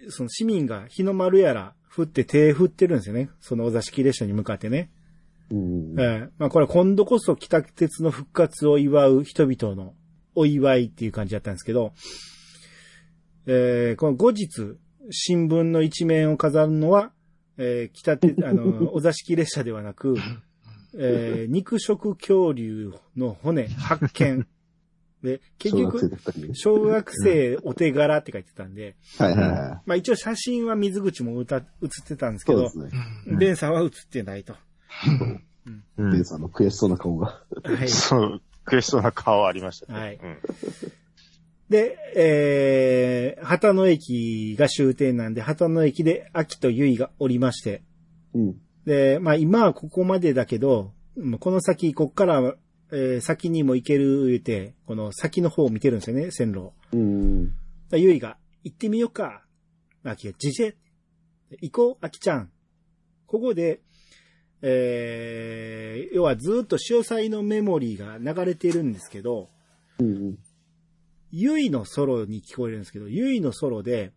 [0.09, 3.29] その市民が日の丸やら振って手振ってるんですよね。
[3.39, 4.89] そのお座敷列車に向かってね。
[5.51, 9.93] うんえーまあ、これ今度こそ北鉄の復活を祝う人々の
[10.35, 11.93] お祝いっていう感じだったんですけど、
[13.45, 14.77] えーこの後日、
[15.11, 17.11] 新聞の一面を飾るのは、
[17.57, 20.15] えー北鉄、あの、 お座敷列車ではなく、
[20.95, 24.47] えー 肉食恐竜の骨発見。
[25.21, 26.55] で、結小学生局。
[26.55, 32.45] 小学生お手柄って書いてたんで、はいはいはまあ一応写真は水口も歌、写ってたんですい。
[32.45, 32.71] けど。
[33.37, 34.55] ベンさんは写ってないと。
[35.97, 37.43] うんベンさんの悔しそうな顔が。
[37.63, 37.89] はい。
[37.89, 39.99] そう、悔しそうな顔ありましたね。
[39.99, 40.37] はいうん
[41.69, 47.83] で、えー、旗の駅が終点なんで、旗の駅で秋と結衣がおりまして、
[48.33, 48.55] うん。
[48.85, 50.93] で、まあ今はここまでだけど、
[51.39, 52.55] この先、こっから、
[52.91, 56.73] えー先にも行ける言うて、この先の方を見てるんですよね、線路を。
[56.93, 57.53] うん。
[57.89, 59.43] だゆいが、行ってみようか。
[60.03, 60.73] 秋が、じじ
[61.61, 62.51] 行こう、秋ちゃん。
[63.27, 63.81] ここで、
[64.61, 69.49] えー、要はずっと潮騒のメモリーが流れているんですけど、
[69.99, 70.37] うん。
[71.31, 74.13] ゆいのソロに聞こえるんですけど、ゆいのソロで、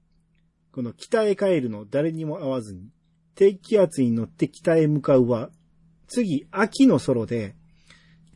[0.72, 2.88] この北へ帰るの誰にも会わずに、
[3.34, 5.50] 低気圧に乗って北へ向かうは、
[6.08, 7.54] 次、秋のソロで、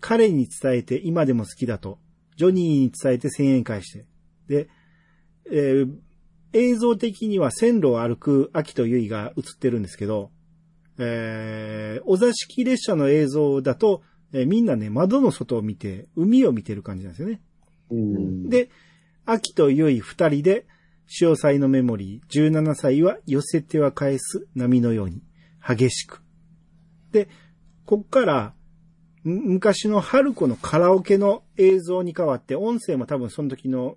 [0.00, 1.98] 彼に伝えて今でも好きだと、
[2.36, 4.06] ジョニーに伝えて1000円返して、
[4.48, 4.68] で、
[5.50, 5.92] えー
[6.52, 10.30] 映像的には線路を歩く秋とゆいが映ってるんですけど、
[10.98, 17.42] えーお座敷列車の映像だと、えーみんなね、窓の外を見て、海を見てる感じなんですよね。
[17.90, 18.48] うん。
[18.48, 18.70] で、
[19.26, 20.66] 秋とゆい二人で、
[21.06, 25.22] 潮騒のメモリー、17歳は寄せては返す波のように、
[25.66, 26.22] 激しく。
[27.12, 27.28] で、
[27.84, 28.54] こっから、
[29.22, 33.96] 昔の春子のカラオケの映像に変わって、音声も多分その時の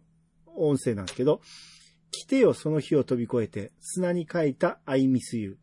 [0.56, 1.42] 音声なんですけど、
[2.12, 5.58] 来てよその日を飛び越えて、砂に書いた I miss you。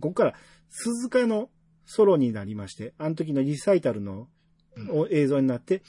[0.00, 0.34] ここから、
[0.70, 1.50] 鈴鹿の
[1.84, 4.28] ソロになりまして、あの時のリサイタルの
[5.10, 5.82] 映像になって、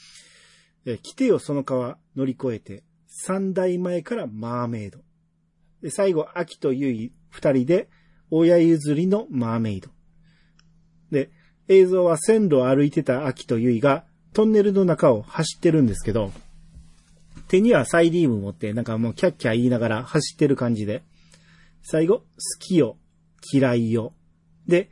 [0.85, 2.83] えー来てよその川乗り越えて、
[3.15, 4.97] 三代前からマーメイド。
[5.83, 7.87] で、最後、秋とゆい二人で、
[8.31, 9.91] 親譲りのマーメイド。
[11.11, 11.29] で、
[11.67, 14.03] 映像は線路を歩いてた秋とゆいが、
[14.33, 16.31] トンネルの中を走ってるんですけど、
[17.47, 21.03] 手にはサイリウム持って、なんかもうキャッキャ言いながら走ってる感じで、
[21.83, 22.25] 最後、好
[22.59, 22.97] きよ、
[23.53, 24.15] 嫌いよ。
[24.65, 24.89] で、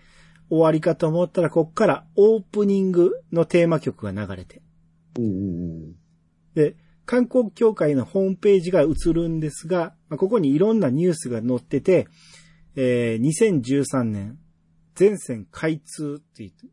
[0.47, 4.61] 終わりかと思ったら、こっからオープニングのテーマ曲が流れて、
[5.17, 5.95] うん。
[6.53, 6.75] で、
[7.05, 12.07] 観光協会のホームページが映るんですが、まあここにいろんなニュースが載ってて、
[12.75, 14.37] えー2013年、
[14.95, 16.67] 全線開通って言って、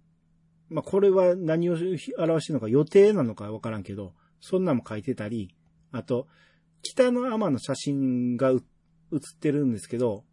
[0.70, 5.54] まあ、これは何を表してるのか予定なのかわからんけど、そんなのも書いてたり、
[5.92, 6.26] あと、
[6.82, 8.62] 北の天の写真が写
[9.34, 10.24] ってるんですけど、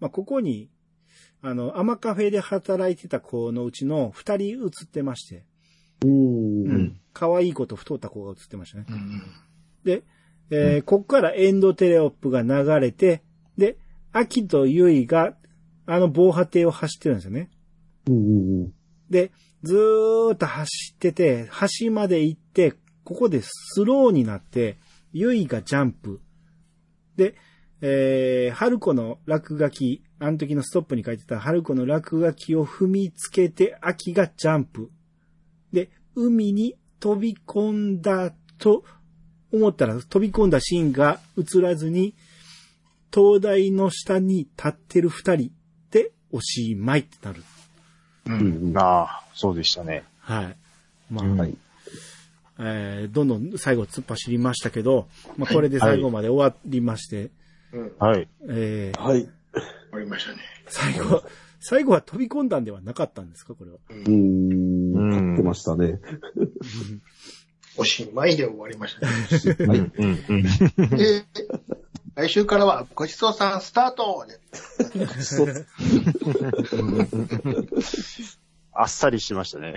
[0.00, 0.68] まあ、ここに、
[1.40, 5.44] あの、アマカフェで働いてた子のうちの二人写ってまして、
[6.02, 6.66] うん。
[6.66, 7.00] うん。
[7.12, 8.86] 可愛い子と太った子が写ってましたね。
[8.88, 9.22] うん
[9.84, 10.02] で、
[10.50, 13.22] えーこっからエンドテレオップが流れて、
[13.58, 13.76] で、
[14.12, 15.34] 秋とゆいが、
[15.86, 17.50] あの防波堤を走ってるんですよね。
[18.08, 18.72] うん。
[19.10, 19.30] で、
[19.62, 21.48] ずーっと走ってて、
[21.80, 22.74] 橋まで行って、
[23.04, 24.78] ここでスローになって、
[25.12, 26.20] ゆいがジャンプ。
[27.16, 27.34] で、
[27.80, 34.90] えー、春子の落書き、あの時のストップに書いてた春子の落書きを踏みつけて、秋がジャンプ。
[35.74, 38.84] で、海に飛び込んだと
[39.52, 42.14] 思ったら、飛び込んだシーンが映らずに、
[43.10, 45.50] 灯台の下に立ってる二人
[45.90, 47.42] でおしまいってなる。
[48.26, 48.72] うん。
[48.76, 50.04] ああ、そうでしたね。
[50.20, 50.56] はい。
[51.10, 51.56] まあ、うんはい。
[52.58, 57.30] えーどんどん最後突っ走りましたけど、まあ、これで最後まで終わりまして、
[57.72, 57.92] うん。
[57.98, 58.28] はい。
[58.48, 59.22] えーはい。
[59.22, 59.30] 終
[59.92, 60.38] わりましたね。
[60.66, 61.22] 最後、
[61.60, 63.78] 最後は飛び込んだんではなかったんですかこれは。
[63.90, 64.83] うーん。
[65.10, 66.00] 買ってましたね。
[67.76, 68.36] おしまい。
[68.36, 69.66] で終わりましたね。
[69.66, 69.78] はい。
[69.78, 69.90] うん、
[70.28, 70.90] うん。
[70.90, 71.24] で、
[72.14, 73.60] 来週からはごちそうさん。
[73.60, 74.38] スタートで。
[78.76, 79.74] あっさりしましたね。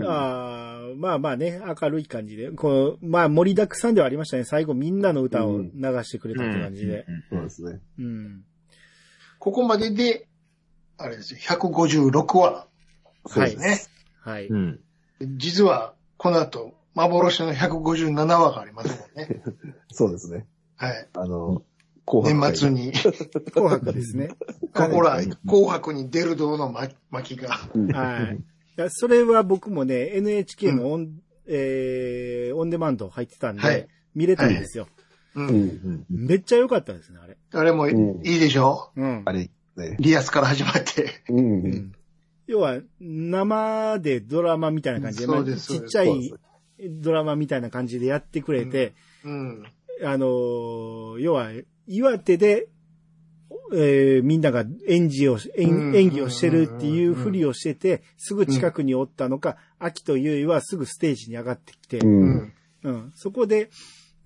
[0.00, 3.94] あーまあまあね、明るい感じで、こう、まあ盛りだくさん。
[3.94, 4.44] ではありましたね。
[4.44, 5.00] 最後みん。
[5.00, 5.68] なの歌を流
[6.04, 7.06] してくれたって感じで。
[7.30, 7.80] そうですね。
[7.98, 8.44] うん。
[9.38, 10.28] ここまでで、
[10.98, 12.66] あれですよ、156話
[13.26, 13.89] そうですですね。
[14.20, 14.46] はい。
[14.48, 14.80] うん。
[15.36, 19.42] 実は、この後、幻の157話がありますもんね。
[19.92, 20.46] そうですね。
[20.76, 21.08] はい。
[21.14, 21.62] あの、
[22.06, 22.92] 紅白年末に、
[23.52, 24.30] 紅白ですね。
[24.74, 27.50] ほら、紅白に出る道の巻巻きが。
[27.50, 28.36] はい。
[28.36, 28.40] い
[28.76, 31.10] やそれは僕もね、NHK のオン、
[31.46, 34.88] えー、オンデマンド入ってたんで、はい見れたんですよ。
[35.36, 35.42] う。
[35.42, 36.04] うんん。
[36.08, 37.36] めっちゃ良かったですね、あれ。
[37.52, 38.90] あれもいうんいでしょ？
[38.96, 39.32] うんあ。
[39.32, 39.96] れ、ね。
[40.00, 41.22] リアスから始まって。
[41.28, 41.36] う。
[41.36, 41.92] うんん
[42.50, 46.34] 要は、生でドラマみたいな感じで、まあちっちゃい
[46.80, 48.92] ドラマみたいな感じでやってくれて、
[49.24, 49.62] うん。
[50.02, 51.50] あのー要は、
[51.86, 52.66] 岩手で、
[53.72, 62.04] えーみんなが演じを、うん演演技をしてるっていうふりをしてて、すぐ近くにおったのか、秋と結衣はすぐステージに上がってきて、う。
[62.04, 62.52] うんん。
[62.82, 63.66] うん、そこで、い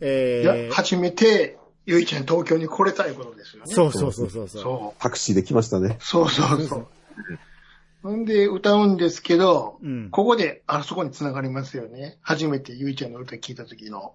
[0.01, 3.71] えーや、初めて、ゆいちゃん東京に来れたいうことですよね。
[3.71, 4.63] そうそうそうそうそう。
[4.63, 5.99] そタクシーで来ましたね。
[6.01, 6.03] う。
[6.03, 6.89] そうそうそう。
[8.05, 10.11] ほんで、歌うんですけど、うん。
[10.11, 12.19] ここで、あそこに繋がりますよね。
[12.21, 14.15] 初めてゆいちゃんの歌聞いた時の、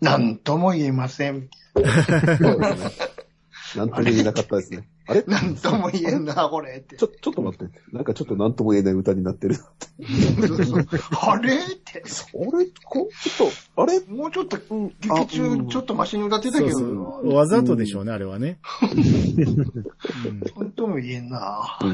[0.00, 1.50] なんとも言えません。
[1.76, 2.20] そうですね。
[3.76, 4.88] なんとも言えなかったですね。
[5.08, 5.22] あれ？
[5.26, 6.96] なんとも言えんな、これって。
[6.96, 7.80] ちょ、ちょっと待って。
[7.92, 9.54] なんかちょっとなんとも言えない歌になってる。
[9.54, 10.86] そうそう
[11.22, 11.54] あれ？
[11.56, 12.02] って。
[12.02, 14.00] あれこちょっと、あれ？
[14.00, 16.92] もうちょっと、うん劇中ちょっとマシに歌ってたけそうそど、
[17.22, 17.34] う。
[17.34, 18.58] わざとでしょうね、あれはね。
[20.56, 21.78] なんとも言えんな。
[21.82, 21.90] うん。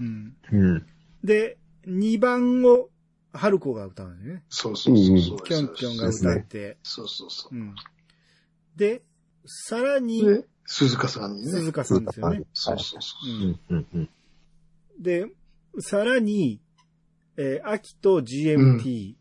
[0.00, 0.86] うんうん。
[1.24, 2.88] で、2番を、
[3.32, 4.42] 春子が歌うんですね。
[4.48, 5.42] そうそうそうそう。
[5.44, 6.78] ぴょんぴょんが歌って。
[6.82, 7.58] そうそうそうう。
[7.58, 7.74] ん。
[8.74, 9.02] で、
[9.46, 11.50] さらに、で、鈴鹿さんにね。
[11.50, 12.42] 鈴鹿さんですよね。
[12.52, 13.46] そうそうそうう。
[13.46, 13.60] ん。
[13.70, 13.86] うん。
[13.94, 14.08] うん。
[15.00, 15.26] で、
[15.80, 16.60] さらに、
[17.38, 19.14] えー秋と GMT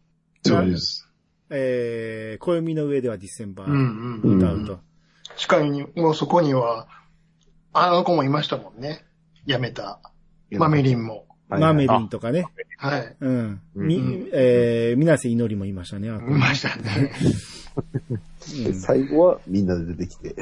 [0.44, 1.10] が、そうです。
[1.50, 4.38] えー、暦の上ではディセンバうんーうん。
[4.40, 4.80] 歌うと。
[5.38, 6.88] 近いに、もうそこには、
[7.72, 9.06] あの子もいましたもんね。
[9.46, 10.02] 辞めた。
[10.52, 11.26] マメリンも。
[11.50, 12.46] はいマメリンとかね。
[12.78, 13.16] はい。
[13.22, 13.62] うん。
[13.74, 16.10] うんみ、えー、水瀬祈りもいましたね。
[16.10, 17.14] いましたね。
[18.66, 20.36] うん最後はみんなで出てきて。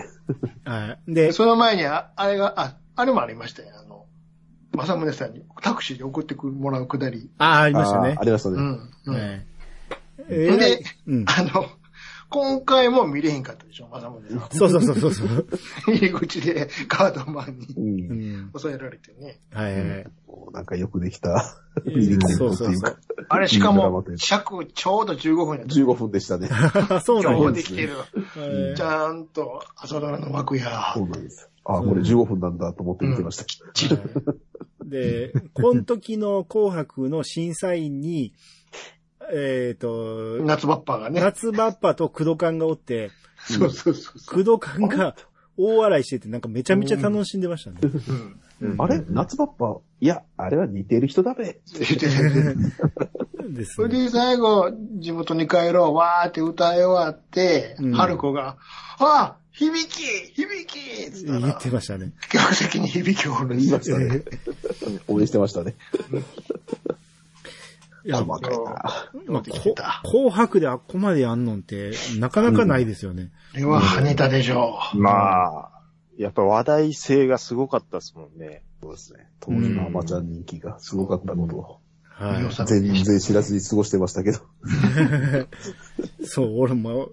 [0.65, 1.13] はい。
[1.13, 3.69] で、その前にあ、あれが、あ、あれもありましたよ。
[3.79, 4.05] あの、
[4.75, 7.29] 正宗さんにタクシーで送ってくもらうくだり。
[7.37, 8.23] ああ、ありましたねあ。
[8.23, 8.55] りましたね。
[8.57, 8.89] うん。
[9.05, 9.45] うんはい
[10.29, 11.25] えで、うん。
[11.27, 11.69] あの、
[12.35, 14.49] 今回も見れへんかったでしょ、正宗さん。
[14.51, 15.47] そうそうそうそうそう。
[15.87, 17.81] 入り口でガードマンう。
[17.81, 18.17] にうん
[18.47, 18.51] ん。
[18.57, 19.39] 襲えられてね。
[19.51, 20.07] はいはい
[20.51, 21.29] なんかよくできた。
[21.85, 23.25] うんミリコンそうトっていうかそうそう。
[23.29, 25.73] あれしかも尺ちょうど15分やった。
[25.73, 26.49] 15分でしたね。
[27.05, 27.95] そうなんや今日できてる。
[27.95, 28.03] は
[28.73, 30.91] いちゃんと朝ドラの枠や。
[30.93, 31.49] そうなんです。
[31.63, 33.45] あ、これ15分なんだと思って見てました。
[34.85, 38.33] で、この時の紅白の審査員に、
[39.33, 41.21] えっ、と、夏バッパーがね。
[41.21, 45.15] 夏バッパと工藤館がおって、そうそうそうそ工藤館が
[45.57, 47.77] 大笑いしてて、なんかめちゃめちゃ楽しんでましたね。
[48.77, 49.03] あれ？
[49.09, 51.59] 夏バッパいや、あれは似てる人だべ。
[51.73, 52.55] 言ってね
[53.49, 53.75] ですね。
[53.75, 58.57] それで最後、地元に帰ろう、わーって歌い終わってうん、春子が、
[58.99, 60.03] あ響き
[60.33, 62.11] 響きっつった言っら、てましたね。
[62.29, 63.97] 客席に響きおるん言いですよ。
[63.99, 64.99] ましたね。
[65.07, 65.75] 応援してましたね。
[68.05, 69.11] いや、細かいな。
[69.27, 73.31] まあ、紅白であっこまでやんのんって、なかなかないですよね。
[73.53, 75.81] これは跳ねたでしょまあ、
[76.17, 78.63] やっぱ話題性がすごかったですもんね。
[78.81, 79.27] そうですね。
[79.39, 81.79] 当時のアマちゃん人気がすごかったことを。
[82.03, 82.65] はい。
[82.65, 84.39] 全然知らずに過ごしてましたけど。
[86.23, 87.09] そう、俺も、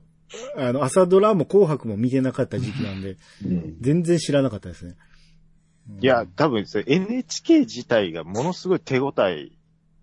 [0.57, 3.77] あの、朝ドラも紅白も見てなかった時期なんで、うん。
[3.81, 4.97] 全然知らなかったですね。
[6.01, 9.51] いや、多分それ NHK 自体がものすごい手応え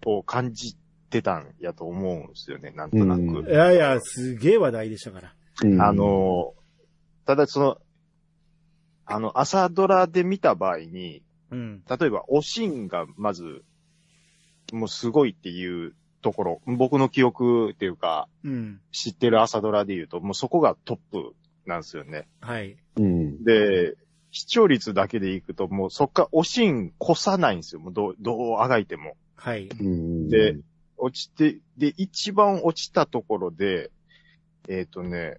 [0.06, 0.76] を感じ
[1.10, 3.22] てたんやと思うんですよね、なんとなく。
[3.22, 5.34] うんいやいや、すげえ話題でしたから。
[5.64, 6.54] うんあ、の、
[7.26, 7.78] ただその、
[9.06, 11.84] あの、朝ドラで見た場合に、うん。
[11.90, 13.64] 例えば、おしんがまず、
[14.72, 18.80] もうすごいっていうところ、僕の記憶っていうか、うん。
[18.92, 21.34] 知ってる朝ドラで言うと、もうそこがトップ
[21.66, 22.28] なんですよね。
[22.40, 22.78] はい。
[22.98, 23.44] うん。
[23.44, 23.96] で、
[24.32, 27.82] 視聴率だけでいくと、もうそっからおしん越さないんですよ。
[27.82, 29.18] もうどう、どうあがいても。
[29.36, 29.70] はい。
[29.70, 30.58] うんで、
[31.00, 33.92] 落ちて、で、一番落ちたところで、
[34.68, 35.38] えっ、とね、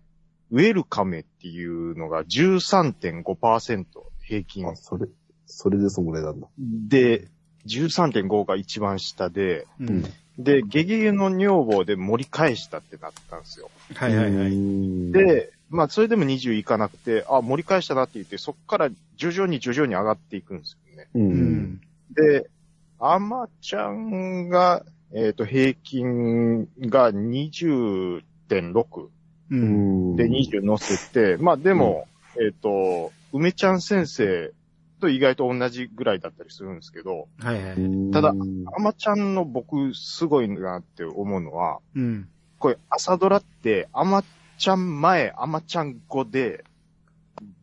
[0.50, 3.84] ウェルカメっていうのが13.5%
[4.20, 4.74] 平均あ、。
[4.76, 5.06] それ、
[5.46, 6.48] それでそんぐらいなんだ。
[6.58, 7.28] で、
[7.66, 10.04] 13.5が一番下で、うん。
[10.38, 13.70] で、ゲゲゲの女房で盛り返したってなったんですよ。
[13.94, 15.08] はいはいはい。
[15.08, 21.08] い、で、まあ、それでも20いかなくて、あ、盛り返したなって言って、そこから徐々に徐々に上がっていくんですよね。
[21.14, 21.18] う。
[21.18, 21.32] うん
[21.74, 21.80] ん。
[22.12, 22.50] で、
[22.98, 29.11] アマちゃんが、えっ、と、平均が20.6う。
[29.50, 30.16] うんん。
[30.16, 32.06] で20乗せて、まあでも、
[32.40, 34.52] えっ、と、梅ちゃん先生
[35.00, 38.11] と意外と同じぐらいだったりするんですけど、はいはい。
[38.12, 42.28] ただうんアマちゃんの僕すごいなって思うのは、うん。
[42.58, 44.22] これ朝ドラってアマ
[44.58, 46.64] ちゃん前、アマちゃん後で、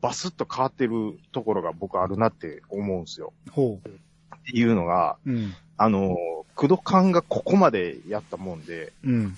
[0.01, 3.31] バスッと変わってるところが僕あるなって思うんですよ。
[3.51, 5.31] ほっていうのが、う。
[5.31, 5.53] うん。
[5.77, 6.17] あの、
[6.57, 9.37] クドカンがここまでやったもんで、うん。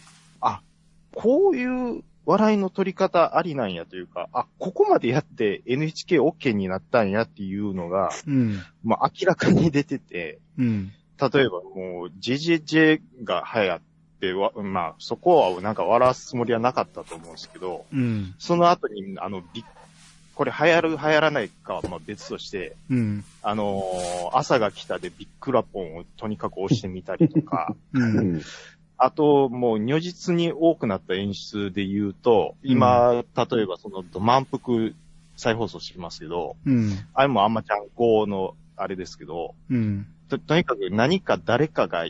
[1.14, 8.62] こういう笑いの取り方ありなんやというか、あ、ここまでやって NHKOK になったんやっていうのが、うん。
[8.84, 10.92] まあ明らかに出てて、うん。
[11.20, 13.82] 例えばもう JJJ が流行っ
[14.22, 18.36] てわ、まあそこはなんか笑わすつもりはなかったと思うんですけど、うん。
[18.38, 19.66] その後に、あの、び
[20.40, 23.26] これ流行る流行らないかはまあ別として、うん。
[23.42, 28.00] あのー朝が来たでビックラポンをとにかく押してみたりとか、 う。
[28.00, 28.42] うんん
[28.98, 34.92] あと、もう如実に多くなった演出で言うと、今、例えばその、満腹
[35.36, 36.98] 再放送しますけど、うん。
[37.14, 40.08] あれもあんまちゃん号のあれですけど、うん。
[40.30, 42.06] ととにかく何か誰かが、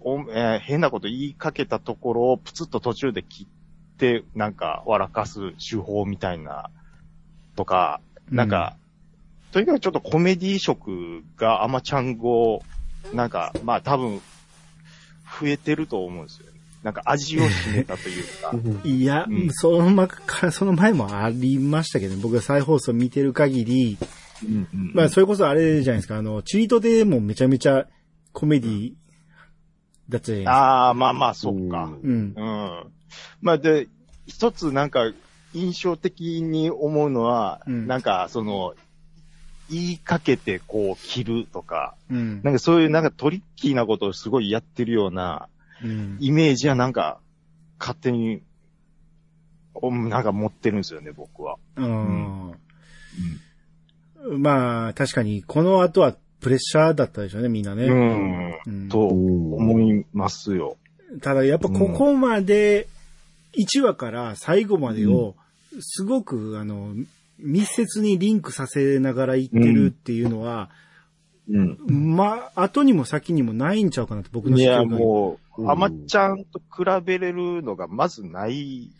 [0.00, 6.70] おえー変なこと言いかけたところをプツッと途中で切って、なんか笑かす手法みたいな、
[7.58, 8.00] とか、
[8.30, 8.76] なんか、
[9.50, 12.62] とにかくちょっとコメディ色がアマちゃん語、
[13.12, 14.20] なんか、まあ多分、
[15.40, 16.60] 増えてると思うんですよね。
[16.84, 18.54] なんか味を占めたというか。
[18.88, 23.98] いや、うんそのまか、その前もありましたけどね、僕が再放送見てる限り、
[24.94, 27.88] まあ、それこそあれじゃないですか、あの、チートでもめちゃめちゃ
[28.32, 28.92] コメディ
[30.08, 30.52] だったじゃないですか。
[30.52, 31.90] ああ、まあまあ、そっか。
[32.00, 32.34] うん。
[32.36, 32.92] うん。
[33.40, 33.88] まあで、
[34.28, 35.12] 一つなんか
[35.54, 38.74] 印象的に思うのは、うんなんかその、
[39.70, 42.40] 言いかけてこう切るとか、うん。
[42.42, 45.48] なんかそういうなんかトリッキーなことをすごいやってるような
[45.82, 46.16] うん。
[46.20, 47.20] イメージはなんか
[47.78, 48.42] 勝手に、
[49.74, 51.56] おなんか持ってるんですよね、僕は。
[51.76, 52.54] うん。
[54.38, 57.84] まあ、確かに、この後はプレッシャーだったでしょうね、みんなね。
[57.84, 58.54] うん。
[58.66, 60.76] うんと思いますよ。
[61.22, 62.88] ただ、やっぱここまで、
[63.56, 65.34] 1話から最後までを、
[65.80, 66.94] すごく、あの、
[67.38, 70.70] 密接にリンクさせながら言ってるっていうのは、
[71.50, 72.16] うん。
[72.16, 78.90] まあ、後にも先にもないんちゃうかなって僕のいや、がもう、うんあまちゃんと比べれるのがまずない、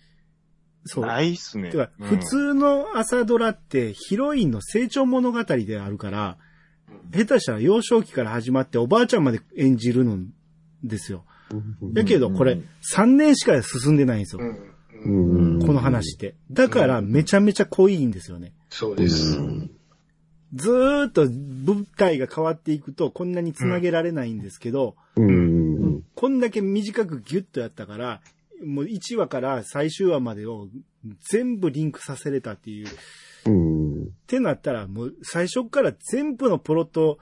[0.84, 1.06] そう。
[1.06, 1.70] ないっすね。
[1.70, 6.36] てかうん普通の朝ドラってヒロインの成長物語であるから、
[7.10, 10.18] 下手したら幼少期から始まっておばあちゃんまで演じるの
[10.82, 11.24] ですよ。
[11.92, 12.60] だけどこれ
[12.94, 14.42] 3年しか進んでないんですよ。
[14.42, 16.34] うんこの話って。
[16.50, 18.52] だからめちゃめちゃ濃いんですよね。
[18.68, 19.38] そうです。
[20.54, 26.02] ずーっと舞台が変わっていくとこんなに繋げられないんですけど、うん。
[26.14, 28.20] こんだけ短くギュッとやったから、
[28.64, 30.68] もう1話から最終話までを
[31.30, 32.86] 全部リンクさせれたっていう。
[33.46, 34.02] うん。
[34.04, 37.18] ってなったら、もう最初から全部のプロット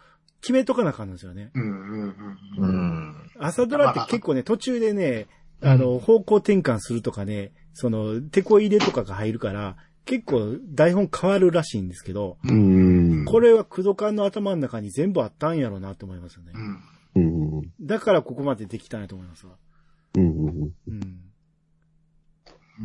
[0.47, 1.51] 決めとかなあかんんですよね。
[1.55, 2.15] うんうんうんう
[2.59, 2.69] うん。
[2.69, 3.31] ん。
[3.41, 5.27] 朝ドラって結構ね、途中でね、
[5.61, 13.25] あの、方向転換するとかね、その、手こ入れとかが入るから、結構台本変わるらしいんですけど、うん。
[13.25, 16.53] これは駆動感の頭の中に全部あったんやろうなと思いますよね
[17.17, 17.19] う。
[17.19, 17.73] んうん。
[17.81, 19.55] だからここまでできたんやと思いますわ。
[20.15, 20.75] うん。
[20.87, 21.01] うん。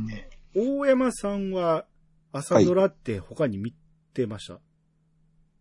[0.07, 1.85] ね大山さんは
[2.31, 3.75] 朝ドラって他に見
[4.15, 4.59] てました、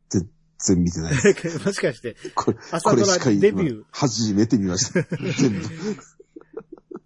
[0.09, 0.31] 全
[0.63, 1.59] 然見てないです。
[1.67, 3.85] もしかして、これ、朝ドラこれしかデビュー？
[3.91, 5.03] 初めて見ました。
[5.39, 5.69] 全部。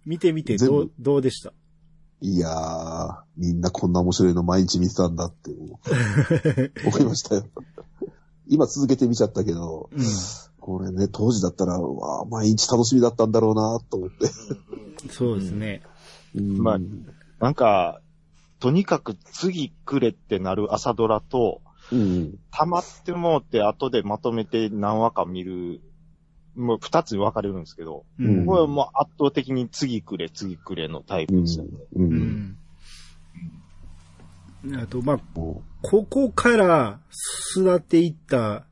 [0.05, 1.53] 見てみてどう、どうでした？
[2.21, 7.45] いやー、みんなこんな面白いの毎日見てたんだって思う 思いましたよ。
[8.47, 10.05] 今続けて見ちゃったけど、うん。
[10.59, 14.27] これね、当時だったら、うわー毎日楽しみだったんだろうなと思って。
[15.11, 15.81] そうですね。
[16.35, 16.79] うんまあ
[17.39, 18.01] なんか、
[18.59, 21.61] とにかく次くれってなる朝ドラと、
[21.91, 22.39] うん。
[22.51, 25.81] 溜まってもって後でまとめて何話か見る、
[26.55, 28.45] もう二つに分かれるんですけど、うん。
[28.45, 31.71] これはもう圧倒的に次くれ、次くれのタイプですよね。
[31.95, 32.03] う。
[32.03, 32.57] うんん。
[34.81, 36.99] あと、まあ、もここから
[37.55, 38.65] 育っていった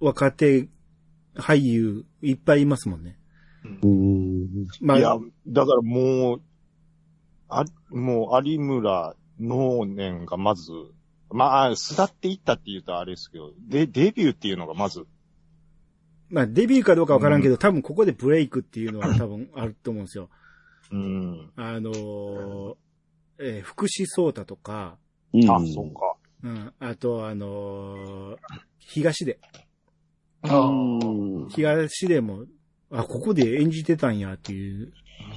[0.00, 0.68] 若手
[1.34, 3.18] 俳優いっぱいいますもんね。
[3.82, 4.48] ううん。
[4.80, 6.40] まあ、いや、だからもう、
[7.48, 10.72] あ、もう有村能年がまず、
[11.30, 15.06] まあ、巣立っていったって言うとあれですけど、で、デビューっていうのがまず、
[16.30, 20.28] まあ、デビューかどうかわからんけど、多分ここでブレイクっていうのは多分あると思うんですよ。
[20.90, 21.50] うん。
[21.56, 22.74] あのー
[23.40, 24.98] えー福士蒼太とか、
[25.34, 26.16] あ、そうか。
[26.42, 28.36] うん、あと、あのー
[28.78, 29.38] 東出。
[30.42, 30.70] あ。
[31.50, 32.44] 東出も、
[32.90, 34.92] あ、ここで演じてたんやっていう。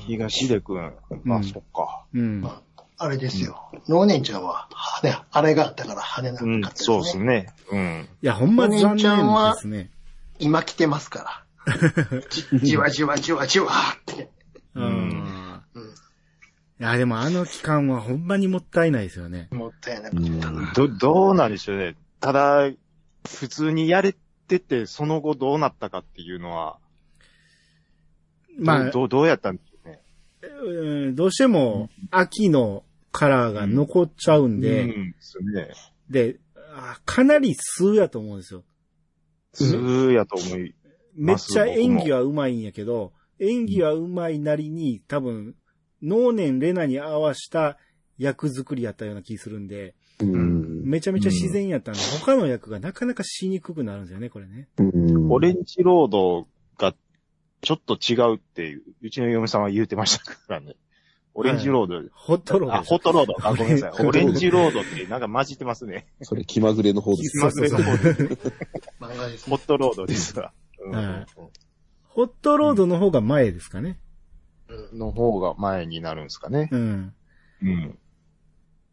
[0.08, 0.86] 東出くん。
[0.86, 2.06] あ、うんそっか。
[2.14, 2.42] うん。
[3.04, 3.72] あれですよ。
[3.90, 4.70] ノーネンちゃんは、
[5.04, 6.98] ね、あれがあったから派手なうんかったですね。
[6.98, 7.48] そうですね。
[7.72, 8.10] うん。
[8.22, 9.90] いや、ほんま残念お姉ちゃんはですね。
[10.38, 12.22] 今来てますから。
[12.30, 14.30] じじわじわじわじわって。
[14.76, 14.84] うん。
[15.74, 15.84] うん。
[16.80, 19.48] いや、でもあの期間はほんまにもったいないですよね。
[19.52, 20.72] もったいなかったな。
[20.76, 21.96] ど、どうなんでしょうね。
[22.20, 22.70] ただ、
[23.28, 24.14] 普通にやれ
[24.48, 26.78] てて、その後どうなったかっていうのは、
[28.60, 30.02] まあ、どう、どうやったんでしょうね。
[30.64, 35.70] うんどうしても秋のカラーが残っちゃうんで、うん、ですね。
[36.10, 36.40] で、
[36.74, 38.64] あかなり数やと思うんですよ。
[39.54, 40.76] 普通やと思い、
[41.16, 45.56] めっちゃ演技は上手いんやけど、演技は上手いなりに多分、
[46.02, 47.78] 能年レナに合わした
[48.18, 50.84] 役作りやったような気するんで、うん。
[50.86, 54.68] めちゃめちゃ自然やったんで、他の役がなかなかしにくくなるんですよね、これね。
[54.78, 56.48] うんオレンジロード
[56.78, 56.94] が
[57.62, 60.76] ちょっと違うっていう、うちの嫁さんは言うてましたからね。
[61.34, 63.36] オレンジロード、ホットロードあ、ホットロード。
[63.42, 64.04] あ、ごめんなさい。
[64.06, 66.08] オレンジロードってなんか混じってますね。
[66.24, 67.32] それ気まぐれの方です。
[67.32, 68.38] 気まぐれの方ですね。
[69.00, 70.52] ホットロードですわ。
[70.84, 71.26] うんはい
[72.10, 73.98] ホットロードの方が前ですかね。
[74.68, 76.68] うんの方が前になるんですかね。
[76.72, 77.14] うん。
[77.64, 77.98] うん。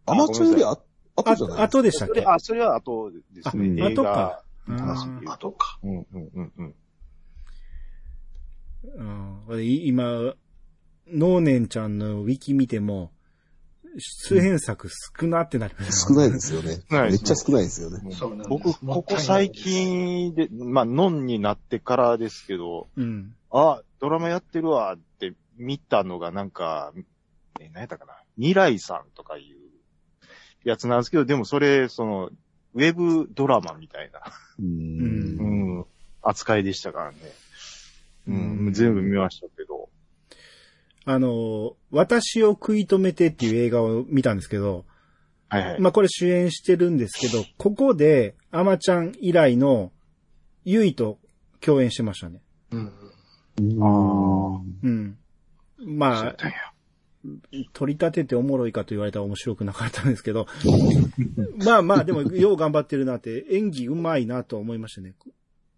[0.07, 0.79] アマチュアよりあ
[1.17, 1.63] 後あじゃない？
[1.63, 2.21] 後でしたっけ？
[2.21, 3.83] それ、あ、それは後ですね。
[3.93, 5.81] 後かの話で言うあとか。
[5.83, 6.75] うん、うん、うん、うん。
[9.49, 9.53] う
[11.17, 13.13] んこれい今、能年ちゃんのウィキ見ても、
[13.97, 16.09] 出演作少なってなりました。
[16.09, 16.83] 少ないですよね。
[16.91, 18.01] 少ないですねめっちゃ少ないですよね。
[18.49, 23.35] 僕、ここ最近で、まあ、ノンになってからですけど、うん。
[23.51, 26.93] あ、ドラマやってるわって見たのがなんか、
[27.61, 28.15] え、何やったかな？
[28.37, 32.31] 未来さんとかいうやつなんですけど、でもそれ、その、
[32.75, 34.21] ウェブドラマみたいな、
[34.61, 34.63] う。
[34.63, 35.85] うんうん、
[36.23, 37.17] 扱いでしたからね。
[38.29, 39.68] ううんん、全部見ましたけど。
[41.11, 44.85] あの、私を食い止めてっていう映画を見たんですけど、
[45.49, 45.81] はいはい。
[45.81, 49.91] まあこれ主演してるんですけど、ここで、アマちゃん以来の、
[50.67, 51.19] ゆいと
[51.63, 52.43] 共演してましたね。
[52.73, 52.93] うん。
[53.83, 55.17] あうん。
[55.79, 56.37] まあ、
[57.73, 60.47] 取り立てておもろいかと言われたら面白くなかったんですけど、
[61.65, 65.15] まあまあ、でも、よう頑張ってるなって、演技うまいなと思いましたね。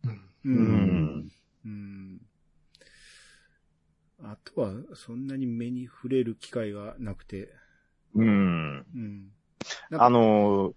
[0.05, 0.13] うん。
[0.13, 0.19] う。
[0.45, 1.31] うんん。
[1.67, 2.10] うん。
[4.31, 7.53] あとは、そんなに目に触れる機会がなくて、
[8.15, 8.87] うん。
[8.95, 9.33] うん。
[9.99, 10.75] あのー、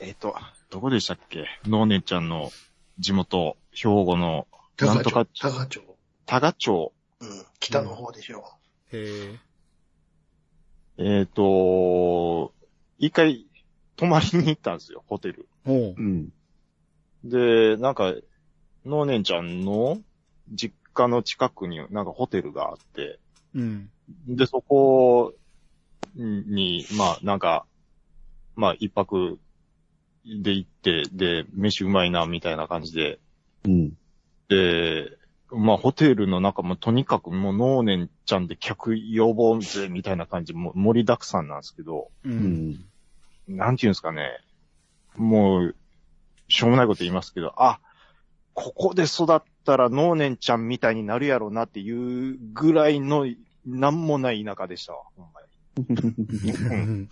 [0.00, 0.34] えっ、と、
[0.68, 1.46] どこでしたっけ？
[1.64, 2.50] のーねちゃんの
[2.98, 4.48] 地元、兵庫の、
[4.80, 5.80] なんとか、多賀町。
[6.26, 6.92] 多賀町。
[7.20, 7.28] うん。
[7.60, 8.44] 北の方でしょ
[8.92, 9.38] へ
[10.98, 12.52] えっ、と、
[12.98, 13.46] 一回、
[13.94, 15.46] 泊まりに行ったんですよ、ホテル。
[15.66, 16.02] うう。
[16.02, 16.32] ん。
[17.22, 18.12] で、なんか、
[18.84, 20.00] のーねんちゃんの
[20.50, 23.18] 実家の近くになんかホテルがあって、
[23.54, 23.90] うん。
[24.26, 25.34] で、そこ
[26.14, 27.66] に、まあ、なんか、
[28.54, 29.38] まあ、一泊
[30.24, 33.18] で行って、で、飯うまいな、みたいな感じで、
[33.64, 33.92] うん。
[34.48, 35.10] で、
[35.50, 42.28] まあ、ホテルの中もとにかくもう、のーねんちゃんで客呼ぼうぜ、みたいな感じ、もう盛りだくさんなんですけど、う。
[42.28, 42.84] うんん。
[43.48, 44.30] なんていうんですかね。
[45.16, 45.76] もう、
[46.48, 47.80] しょうもないこと言いますけど、あ、
[48.54, 53.26] ここで育ったらのーねんちゃんみたいになるやろうなっていうぐらいの、
[53.66, 55.02] なんもない田舎でしたわ。
[55.16, 56.52] ほんまに。
[56.52, 57.10] うん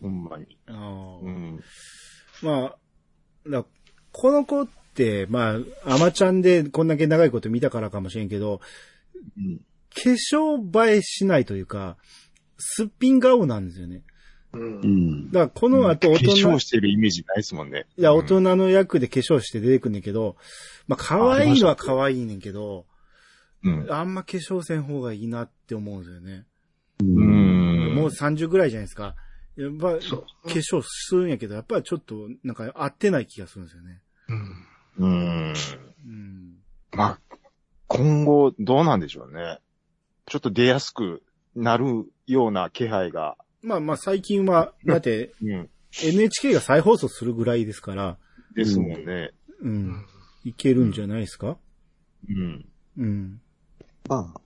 [0.00, 0.58] ほんまに。
[0.66, 1.60] あーうん。
[2.42, 2.74] ま
[3.46, 3.64] あ、だ
[4.12, 8.60] この子って、まあ、アマちゃんでこんだけ長いこと見たからかもしれんけど、
[9.36, 11.96] うん化粧映えしないというか、
[12.58, 14.02] すっぴん顔なんですよね。
[14.52, 14.58] う。
[14.58, 15.30] うんん。
[15.30, 17.86] だからこの後大化人、粧してるイメージないですもんね。
[17.96, 20.36] いや、うん大人の役で化粧して出てくんねんけど、
[20.86, 22.86] まあ、可愛いのは可愛いねんけど、
[23.64, 23.92] うん。
[23.92, 26.46] あんま化粧せん方がいいなって思うんですよね。
[27.00, 27.94] うん。
[27.94, 29.14] もう30ぐらいじゃないですか。
[29.56, 29.92] やっぱ。
[29.92, 34.00] 化粧するんやけど、やっぱりちょっと、なんか合ってない気がするんですよね。
[34.28, 34.66] うん。
[34.98, 35.54] うん。
[36.06, 36.54] うん。
[36.92, 37.20] まあ、
[37.88, 39.58] 今後どうなんでしょうね。
[40.26, 41.22] ちょっと出やすく
[41.56, 43.36] なるような気配が。
[43.62, 45.70] まあまあ最近は、だって うん。
[46.02, 48.18] NHK が再放送するぐらいですから、
[48.54, 49.30] ですもんね。
[49.62, 50.06] うん。
[50.44, 51.56] いけるんじゃないですか？
[52.28, 52.68] うん。
[52.98, 53.40] うん。
[54.08, 54.40] まあ、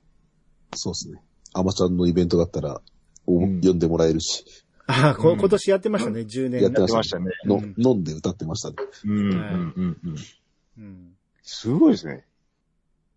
[0.76, 1.20] そうですね。
[1.52, 2.80] アマちゃんのイベントがあったら、
[3.26, 4.44] おうん呼んでもらえるし、
[4.86, 6.62] ああ、こうん今年やってましたね、10年。
[6.62, 7.30] やってやってましたね。
[7.44, 8.76] の、うん飲んで歌ってましたね。
[9.04, 10.16] うん、うん、はいうん、うん。
[10.78, 11.16] うん。
[11.42, 12.24] すごいですね。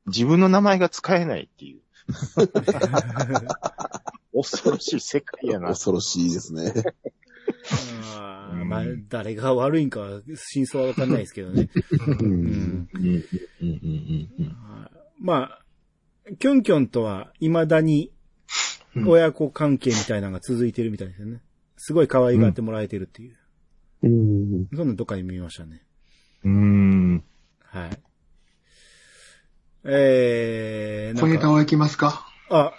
[0.07, 1.81] 自分の名前が使えないっていう。
[4.35, 5.69] 恐ろしい世界やな。
[5.73, 6.73] 恐ろしいですね。
[8.17, 11.69] あうんーまあ、誰が悪いんかは、真相はわかんないですけどね。
[12.07, 12.11] う。
[12.11, 12.89] うんん。
[12.93, 13.19] うん、うん、
[13.61, 14.55] うん、うん。
[15.19, 15.61] まあ、
[16.39, 18.11] キョンキョンとは未だに
[18.95, 21.41] うん親子関係みたいなのが続いてるみたいですよね。
[21.77, 23.37] すごい可愛がってもらえてるっていう。
[24.03, 24.67] うん。
[24.73, 25.83] そんなどっかに見ましたね。
[26.43, 27.23] うーん。
[27.59, 27.99] はい。
[29.83, 32.25] えー、小ネタなんか、はいきますか？
[32.49, 32.73] あ、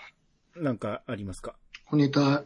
[0.59, 1.57] なんかありますか？
[1.87, 2.45] 小ネタ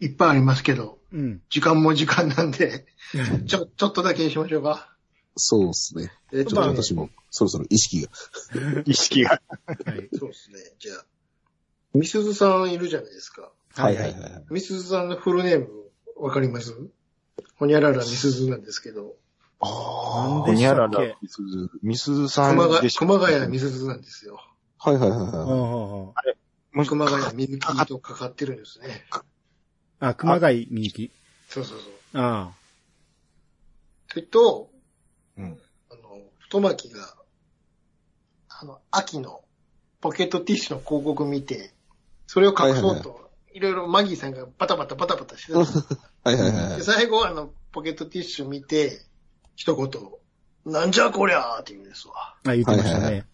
[0.00, 1.42] いっぱいありますけど、うん。
[1.48, 2.86] 時間も時間なんで、
[3.46, 4.90] ちょ、ちょっとだけにしましょうか。
[5.36, 6.12] そうですね。
[6.32, 8.10] えーちょっと私も、そろそろ意識が。
[8.86, 9.40] 意識が。
[9.86, 10.08] はい。
[10.12, 10.58] そうですね。
[10.78, 11.04] じゃあ、
[11.94, 13.50] みすずさんいるじゃないですか。
[13.76, 14.44] はいはいはい。
[14.50, 15.68] みすずさんのフルネーム、
[16.16, 16.74] わかります？
[17.56, 19.16] ほにゃららみすずなんですけど、
[19.60, 24.40] なんほにゃらら、みすず、みすずさん熊谷、でしょ熊谷みすずなんですよ。
[24.78, 25.28] はいはいはいあはい。
[25.32, 26.36] あもし
[26.84, 29.04] 熊谷みゆきとかかってるんですね。
[30.00, 31.10] ああ、熊谷みゆき。
[31.48, 31.90] そうそうそう。
[32.14, 32.52] あ
[34.08, 34.70] それと、
[35.38, 35.58] うん。
[35.90, 36.00] あの、
[36.40, 37.14] 太巻きが、
[38.48, 39.42] あの、秋の
[40.00, 41.72] ポケットティッシュの広告見て、
[42.26, 45.84] それを隠そうと、いろいろマギーさんがバタバタバタバタしてたんですよ
[46.24, 46.82] はいはいはい。
[46.82, 49.04] 最後あの、ポケットティッシュ見て、
[49.56, 52.14] 一言、なんじゃこりゃーって言うんですわ。
[52.44, 52.50] あ。
[52.50, 53.26] あ、言ってましたはいはいね。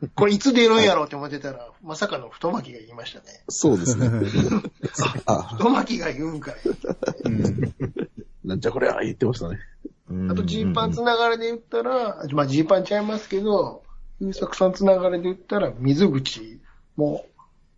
[0.14, 3.42] これいつ出るんやろうって思ってたら、まさかの太巻きが言いましたね。
[3.48, 4.08] そうですね。
[5.26, 6.54] あ、太巻きが言うんかい。
[7.24, 7.74] うん。
[8.44, 9.58] なんじゃこれは言ってましたね。
[10.30, 13.82] あとジーパンつながりで言ったら、まあジーパンちゃいますけど、
[14.20, 16.60] 優作さんつながりで言ったら、水口
[16.96, 17.26] も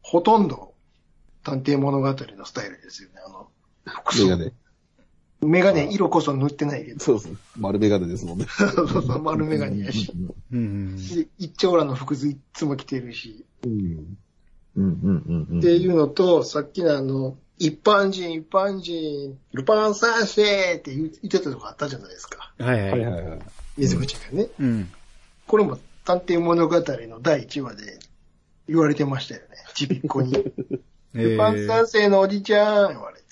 [0.03, 0.75] ほとんど
[1.43, 3.17] 探偵物語のスタイルですよね。
[3.27, 3.49] あの、
[3.85, 4.53] 服装。
[5.43, 7.37] メガネ色こそ塗ってないけど、そうですね。
[7.57, 8.47] 丸メガネですもんね。
[8.51, 10.13] そうそうそう、丸メガネやし。
[10.53, 10.97] うん。
[10.97, 13.45] で一丁羅の服いつも着てるし。
[13.65, 14.19] うん。
[14.77, 15.59] うんうんうんうん。
[15.59, 22.53] っていうのと、さっきのあの、一般人、一般人、ルパン三世って言ってたとこあったじゃないですか。
[22.59, 23.01] はいはい。
[23.01, 23.39] はい。
[23.77, 24.49] 水口がね。
[24.59, 24.91] うん。
[25.47, 27.99] これも探偵物語の第1話で
[28.69, 29.49] 言われてましたよね。
[29.75, 30.35] ちびっこに。
[31.15, 33.25] え ルパン三世のおじちゃん言われて。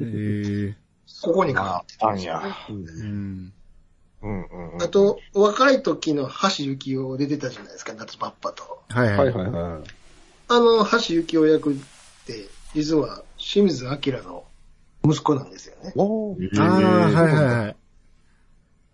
[0.00, 0.74] えー。
[1.22, 2.42] ここにかかってあんや。
[2.68, 3.52] うん。
[4.22, 4.82] うんうんうん。
[4.82, 8.82] あ、と、若い時の橋幸夫出てたじゃないですか、夏パッパと。
[8.88, 9.18] はいは。
[9.18, 9.82] はいいはいはい。
[10.48, 11.76] あの橋幸夫役っ
[12.26, 13.90] て、実は清水明
[14.22, 14.44] の
[15.04, 15.92] 息子なんですよね。
[15.96, 17.76] おーああ、はいはいはい。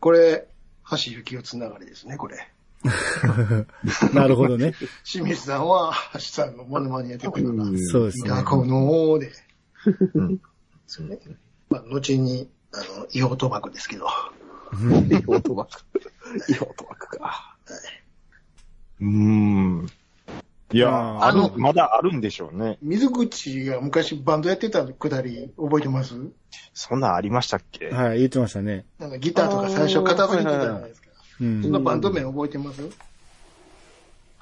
[0.01, 0.47] これ、
[0.91, 2.49] 橋幸夫つながりですね、これ。
[4.13, 4.75] なるほどね。
[5.05, 7.45] 清水さんは橋さんのモノマネやってたから、
[7.91, 8.29] そうですね。
[8.29, 9.33] だこので、
[10.15, 10.41] うん
[10.87, 11.19] そうね。
[11.73, 14.07] まあ、後に、あの、違法賭博ですけど。
[15.11, 15.69] 違法賭博。
[16.49, 17.57] 違法賭博か。
[19.01, 19.91] うーん。
[20.73, 22.79] いや、あーあの、まだあるんでしょうね。
[22.81, 26.15] 水口が昔バンドやってたくだり覚えてます？
[26.73, 27.91] そんなんありましたっけ？
[27.91, 28.87] はい、言ってましたね。
[28.99, 31.09] なんかギターとか最初片付けてたじゃないですか。
[31.43, 31.63] うん。
[31.63, 32.89] そんなバンド名覚えてます？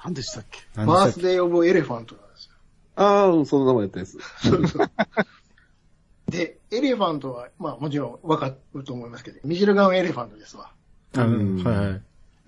[0.03, 0.59] 何でしたっけ？
[0.75, 2.51] 何でしたっけバースデーオブエレファントなんですよ。
[2.95, 4.17] ああ、その名前やったやつ。
[6.31, 10.71] で、エレファントは、まあもちろんわかると思いますけど、ミシェルガンエレファントですわ。
[11.17, 12.01] あうんはいはい。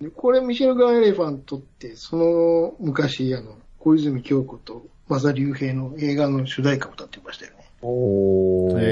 [0.04, 7.58] でこれミシェルガンエレファントって、その昔、あの、小泉今日子と松田龍平の映画の主題歌を歌ってましたよね。
[7.82, 8.78] おー。
[8.78, 8.82] へ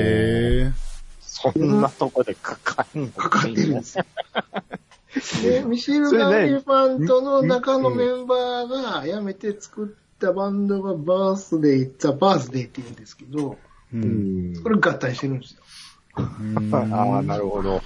[0.69, 0.73] え。
[1.21, 3.09] そんなとこでかかんの？
[3.09, 4.05] かかってるんですよ。
[5.43, 13.57] で、ミシェルガンエレファントの中のメンバーが辞めて作ったバンドがバースデー、ザ・バースデーって言うんですけど、
[13.93, 13.97] う。
[13.97, 14.63] うんん。
[14.63, 15.63] これ合体してるんですよ。
[16.17, 17.83] うん ああ、なるほど。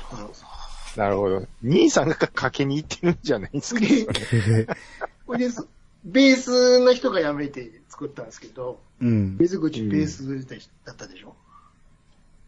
[0.97, 1.47] なるほど。
[1.63, 3.81] 兄さんがかけに行ってるんじゃないですか？
[3.81, 4.67] で、
[5.27, 5.67] これです。
[6.05, 9.37] ベースの人が辞めて作ったんですけど、うん。
[9.39, 11.37] 水口ベースでだったでしょ？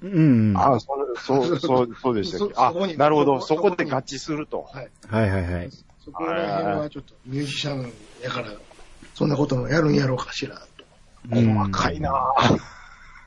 [0.00, 0.52] うん。
[0.54, 2.54] はああ、そう、そう、そう、そうでしたっけ？
[2.56, 3.40] あ、なるほど。
[3.40, 4.62] そそこにこで合致すると。
[4.72, 4.90] はい。
[5.10, 5.70] いはいはい。
[6.04, 7.92] そこら辺はちょっとミュージシャン
[8.22, 8.52] やから、
[9.14, 10.84] そんなこともやるんやろうかしら、と。
[11.32, 12.58] うん細かいなぁ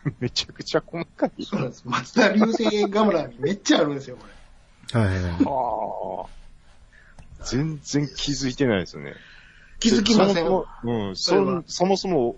[0.20, 1.46] めちゃくちゃ細かい。
[1.46, 1.84] そうなんです。
[1.86, 4.26] 松田流星ガムラにめっちゃあるんですよ、こ
[4.94, 5.00] れ。
[5.00, 6.42] はいはいはい。
[7.46, 9.14] 全然気づいてないですね。
[9.80, 10.46] 気づきません。
[10.46, 12.36] そもそもうん、そそ、そもそも、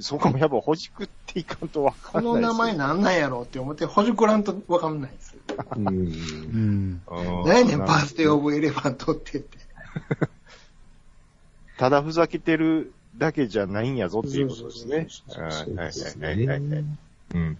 [0.00, 5.36] そこもやっぱほじくっていかんとわかこんないですの名前なんなんやろうって思って、ほじくらんとわかんないです。
[5.76, 7.02] うん。
[7.08, 9.58] 何やねん、バースデーオブエレファントって言って。
[11.78, 14.96] ただふざけてるだけじゃないんやぞっていうことですね。
[15.28, 15.90] はいはい
[16.20, 16.84] はいはい。
[17.34, 17.58] うん。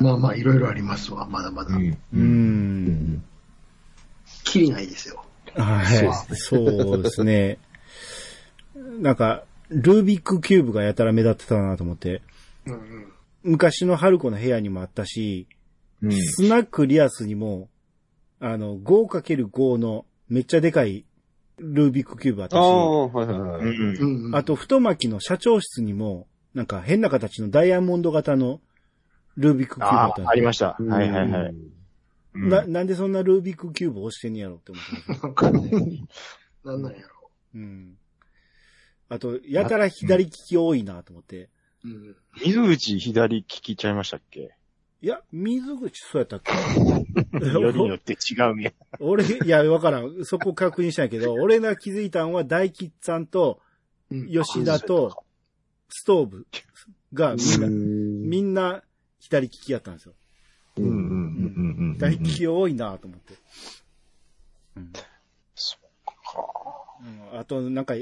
[0.00, 1.74] まあまあ、いろいろありますわ、まだまだ。
[1.74, 1.98] うん。
[2.14, 3.24] うん。
[4.44, 5.24] きりないですよ。
[5.54, 6.34] はい。
[6.34, 7.58] そうですね。
[8.74, 12.22] なんか、ルービックキューブがやたら目立ってたなと思って、
[12.66, 13.12] うんうん。
[13.42, 15.46] 昔の春子の部屋にもあったし、
[16.02, 16.12] うん。
[16.12, 17.68] スナックリアスにも、
[18.40, 21.04] あの、5×5 のめっちゃでかい
[21.62, 23.60] ルービックキューブあったし、ああ、はいはいはい。
[23.60, 24.36] うんうんうん。
[24.36, 28.60] あと、太巻の社長室にも、なんか変な形のダイヤモンド型の
[29.36, 30.76] ルービックキューブだああ、ったんでありました。
[30.78, 31.54] はいはいはい。
[32.34, 35.22] うんな、なんでそんなルービックキューブを推してんねやろって思ってます。
[35.22, 35.70] なんかね、
[36.64, 37.30] なんなんやろ。
[37.54, 37.98] うん。
[39.10, 41.50] あと、やたら左利き多いなと思って。
[41.84, 42.16] うん。
[42.42, 44.56] 水口左利きちゃいましたっけ？
[45.02, 46.52] いや、水口そうやったっけ？
[47.48, 48.74] よりによって違うね。
[49.00, 50.24] 俺、いや、わからん。
[50.24, 53.60] そこ確認したんやけど、俺が気づいたんは大吉さんと
[54.10, 55.24] うん吉田と
[55.88, 56.46] ストーブ
[57.12, 58.82] がみんな、みんな
[59.18, 60.14] 左利きやったんですよ。
[60.76, 61.98] うんうんうんうんうん。
[61.98, 63.34] 大利き多いなと思って。
[64.76, 64.92] うん
[65.54, 65.76] そ
[67.04, 67.94] うんあと、なんか、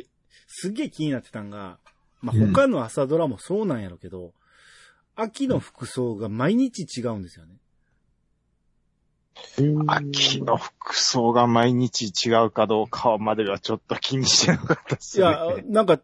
[0.47, 1.79] すげえ気になってたんが、
[2.21, 4.35] まあ、うん他の朝ドラもそうなんやろうけど、
[5.17, 7.57] 秋の服装が毎日違うんですよね。
[9.87, 15.27] 秋の服装が毎日違うかどうかまではちょっと気にしてなかったっすね。
[15.27, 16.01] いや、なんか、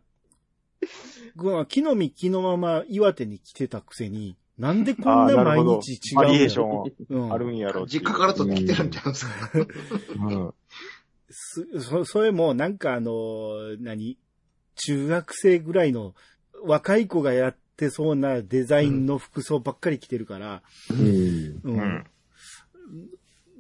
[1.68, 9.50] 木の実木のまま岩手に来てたくせに、なんでこんな毎なるほど日違うんバリエーやろションうんあるんやろうう実家から取ってきてるんちゃうんですか？
[10.16, 10.54] うん。
[11.28, 14.18] すそ、それもなんかあの、何？
[14.76, 16.14] 中学生ぐらいの
[16.64, 21.07] 若い子がやってそうなデザインの服装ばっかり着てるから、うん。
[21.07, 22.07] ううんん。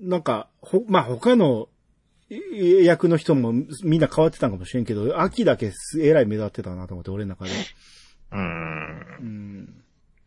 [0.00, 1.68] なんか、ほ、まあ、他の
[2.28, 3.52] い役の人も
[3.84, 7.50] みんな変わってたんかもしれんけど、秋だけすえらい目立ってたなと思って、俺の中で。
[8.32, 9.04] うん。
[9.20, 9.84] うん。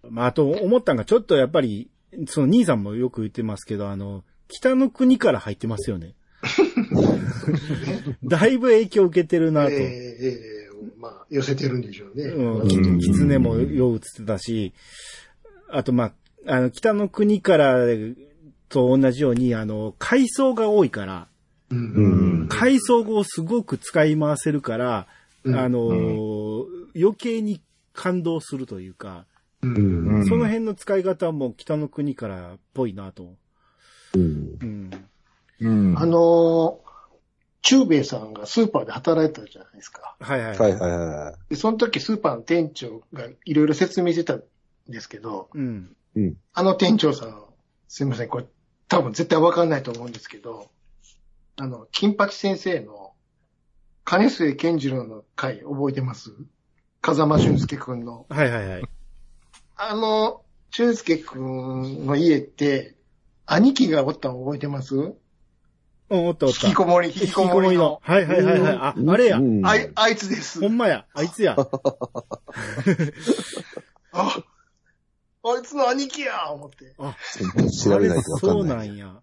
[0.10, 1.90] まあ、あと思ったんが、ちょっとやっぱり、
[2.28, 6.16] その兄さんもよく言ってますけど、あの、北の国から入ってますよね。
[8.24, 9.72] だいぶ影響を受けてるなと。
[9.72, 10.59] ええええ
[10.98, 12.26] まあ、寄せてるんでしょうね。
[12.26, 14.74] うん、狐もよう映ってたし、
[15.70, 16.14] あと、まあ、
[16.48, 17.86] あの、北の国から
[18.70, 21.28] と同じように、あの、海藻が多いから、
[21.72, 21.76] う。
[21.76, 22.48] うんん。
[22.50, 25.08] 海藻をすごく使い回せるから、
[25.44, 26.66] うんあのー
[26.96, 27.62] 余計に
[27.94, 29.26] 感動するというか、
[29.62, 29.76] うん。
[29.76, 30.26] うん。
[30.26, 33.36] その辺の使い方も北の国からっぽいなと。
[34.16, 34.58] うん。
[34.62, 34.90] うん。
[35.62, 35.98] うん。
[35.98, 36.89] あのー、
[37.62, 40.16] 中兵衛さんがスーパーで働いてたじゃないですか。
[40.20, 40.58] はいはい。
[40.58, 44.44] はいはいはで、その時スーパーの店長がいろいろ説明してたん
[44.88, 45.96] ですけど、うん。
[46.16, 46.20] い。
[46.20, 46.38] うん。
[46.54, 47.44] あの店長さん、
[47.88, 48.46] すみません、これ
[48.88, 50.72] 多分絶対わかんないと思うんですけど、
[51.58, 53.14] あの、金八先生の
[54.06, 56.32] 金末健次郎の回覚えてます？
[57.02, 58.26] 風間俊介くんの。
[58.30, 58.84] はいはいはい。
[59.76, 60.42] あの、
[60.72, 62.96] 俊介くんの家って、
[63.46, 65.14] 兄貴がおったの覚えてます？
[66.10, 66.68] うん、おったお引った。
[66.68, 68.00] きこもり、引きこもりの。
[68.04, 68.74] はいはいはいはい。
[68.78, 69.42] あ、あれやう。
[69.42, 70.68] んあい、あいつですほ。
[70.68, 71.06] んまや。
[71.14, 71.56] あいつや。
[74.12, 74.44] あ、
[75.44, 76.94] あいつの兄貴や思って。
[76.98, 77.16] あ、
[77.84, 78.82] 調べないとわかそうんな。
[78.82, 79.22] んや。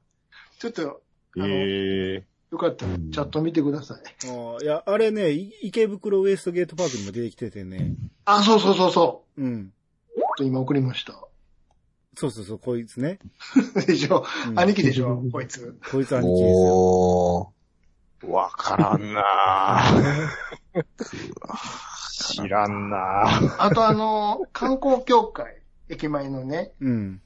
[0.59, 1.03] ちょっと、
[1.37, 4.03] あの、ええよかったらチャット見てください。
[4.31, 7.95] あいや、あれね、い池袋ウエストゲートパークにも出てきててね。
[8.25, 9.73] あ、そうそうそうそうん。
[10.17, 10.19] う。
[10.19, 11.26] ちょっと今送りました。
[12.19, 13.19] そうそうそう、こいつね。
[13.87, 15.23] でしょ、うん兄貴でしょ？
[15.31, 15.79] こいつ。
[15.91, 16.75] こいつ兄貴ですよ。
[16.75, 18.31] おー。
[18.31, 20.83] わからんなぁ。
[22.35, 23.57] 知らんなぁ。
[23.59, 25.61] あとあの、観光協会、
[25.91, 27.21] 駅前のね、うん。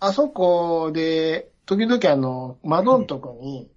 [0.00, 3.70] あそこで、時々あの、窓のとこに、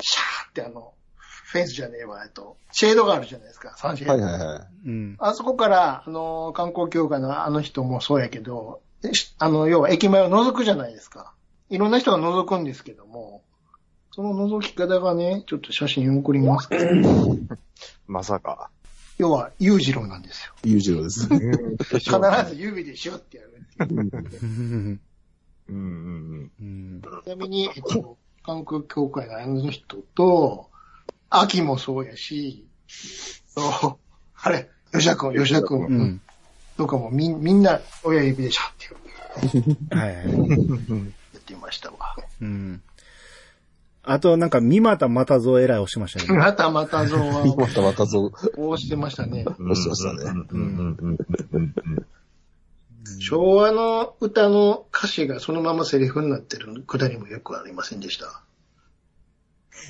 [0.00, 4.22] シャーってあの、フェンスじゃねえわ、えっと、シェードがあるじゃないですか、サンシェード。
[4.22, 4.68] はいはいはい。
[4.86, 5.16] うん。
[5.18, 8.80] あそこから、あの、観光協会のあの人もそうやけど、
[9.38, 11.34] あの、要は駅前を覗くじゃないですか。
[11.70, 13.42] いろんな人が覗くんですけども、
[14.12, 17.36] その覗き方がね、ちょっと写真送りますけど、
[18.06, 18.70] まさか。
[19.18, 20.54] 要は、裕次郎なんですよ。
[20.64, 21.28] 裕次郎です。
[21.98, 22.10] 必
[22.48, 24.38] ず指でシュッてやるって。
[25.68, 27.02] うんうんうん。
[27.24, 30.70] ちなみに、えっと、韓国協会のあの人と、
[31.28, 32.66] 秋もそうやし、
[33.46, 33.96] そう
[34.34, 36.20] あれ、吉田君、吉田君、うん。
[36.80, 40.24] とかもみんみんな親指でシャッてはいはい。
[40.24, 41.14] うん。
[41.34, 42.16] やってましたわ。
[42.40, 42.82] うん。
[44.02, 46.38] あと、なんか、三股またぞえらい押しましたよね。
[46.38, 48.30] またまたぞは、またまたそう。
[48.30, 49.44] こうしてましたね。
[49.44, 50.46] 押してましたね。
[53.18, 58.42] 昭和の歌の歌詞がそのままセリフになってるくだりもよくありませんでした。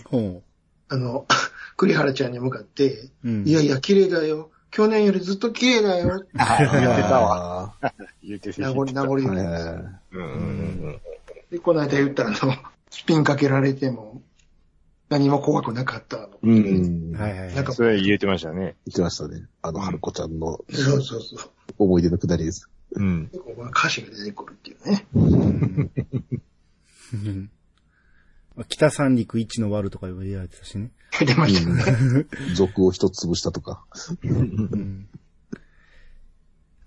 [0.07, 0.43] ほ
[0.88, 1.24] あの、
[1.76, 3.28] 栗原ちゃんに向かって、う。
[3.28, 3.45] うん。
[3.47, 4.51] いやいや、綺麗だよ。
[4.71, 6.09] 去年よりずっと綺麗だよ。
[6.09, 7.75] 言ってたわ。
[7.81, 7.93] わ。
[8.23, 9.39] 言ってた名残、名残はいより。
[9.39, 9.75] はいはい。
[10.12, 10.27] うんう
[10.91, 11.01] ん
[11.51, 12.37] で、この間言ったあの、
[12.91, 14.23] スピンかけられても、
[15.09, 16.29] 何も怖くなかったの。
[16.43, 17.12] うん。
[17.12, 17.73] はいはいはいなんか。
[17.73, 18.77] それ言えてましたね。
[18.87, 19.43] 言ってましたね。
[19.61, 21.51] あの、春子ちゃんのそうそうそう。
[21.79, 22.71] 思い出のくだりです。
[22.93, 23.31] うん。
[23.73, 25.07] 歌詞が出てくるっていうね。
[25.14, 25.91] うん
[27.12, 27.51] うん
[28.68, 30.91] 北三陸一の悪とか言われてたしね。
[31.19, 32.27] 出ましたね。
[32.55, 33.85] 族を一つ潰したとか。
[34.23, 35.09] うん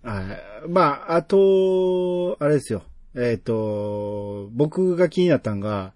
[0.03, 0.69] はい。
[0.69, 2.83] まあ、あと、あれですよ。
[3.15, 5.93] えっ、と、僕が気になったんが、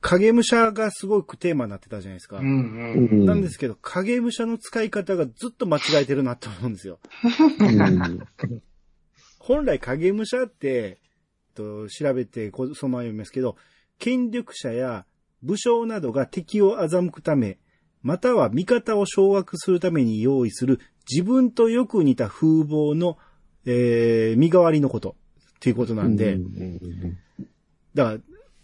[0.00, 2.38] 影武者がすごくテーマになってたじゃないですか。
[2.38, 3.08] うんうん。
[3.10, 7.00] うんなんですけど、影武者の使い方がずっと間違えてるなと思うんですよ。
[7.58, 8.20] うん
[9.40, 10.98] 本来影武者って、え
[11.50, 13.56] っと調べてこそのまま読みますけど、
[13.98, 15.06] 権力者や
[15.42, 17.58] 武将などが敵を欺くため、
[18.02, 20.80] または味方を掌握するために用意する
[21.10, 23.18] 自分とよく似た風貌の、
[23.64, 25.16] えー身代わりのこと
[25.56, 27.18] っていうことなんで、うん
[27.94, 28.18] だから、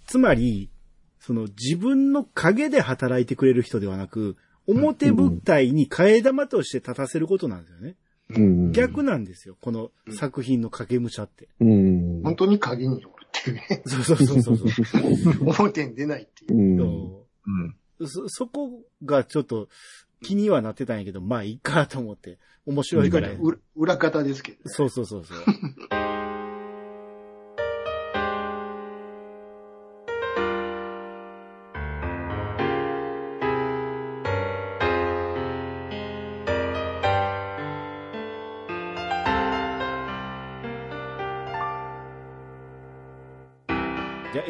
[0.06, 0.70] つまり、
[1.18, 7.96] その自分の影で働いてくれる人ではなく、表舞台に替え玉として立たせることなんですよね。
[8.34, 11.48] うん逆なんですよ、この作品の影武者って。
[11.60, 12.22] うん。
[12.22, 13.02] 本当に影に
[13.38, 13.82] っていうね。
[13.86, 15.50] そうそうそうそうそう。
[15.58, 16.56] 表に出ないっていう。
[16.56, 17.22] うん。
[18.00, 18.06] うん。
[18.06, 19.68] そ、そこがちょっと
[20.22, 22.38] 気にはなってたんやけど、まあいいかと思って。
[22.66, 23.30] 面白いから。
[23.32, 24.62] 裏裏方ですけどね。
[24.66, 25.38] そうそうそうそう。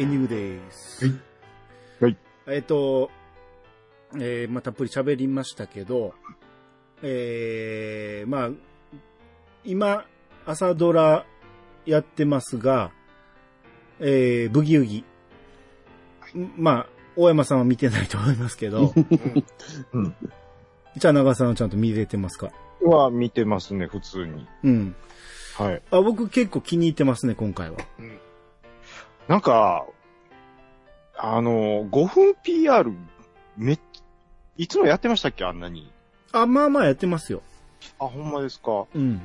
[0.03, 1.07] エニューです。
[1.07, 1.14] はい。
[2.00, 2.16] はい。
[2.48, 3.09] えっと、
[4.16, 6.12] えー、まあ、たっぷり喋りましたけど、
[7.05, 8.50] えー、まあ、
[9.64, 10.05] 今、
[10.44, 11.24] 朝ドラ
[11.86, 12.90] やってますが、
[14.00, 15.05] えー、ブギウギ。
[16.34, 18.92] んまあ、大山さんは見てないと思いますけど、
[19.92, 20.16] うん。
[20.96, 22.50] じゃあ長さんはちゃんと見れてますか？
[22.82, 24.48] は見てますね、普通に。
[24.64, 24.96] うん。
[25.57, 25.82] はい。
[25.92, 27.76] あ、僕結構気に入ってますね、今回は。
[29.29, 29.87] なんか、
[31.16, 32.93] あの、5分 PR
[33.57, 33.79] めっ、
[34.57, 35.91] いつもやってましたっけあんなに？
[36.33, 37.43] あ、まあまあやってますよ。
[37.99, 38.87] あ、ほんまですか？
[38.95, 39.20] うん。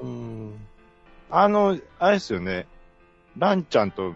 [0.00, 0.54] うん。
[1.30, 2.66] あの、あれですよね。
[3.38, 4.14] ランちゃんと、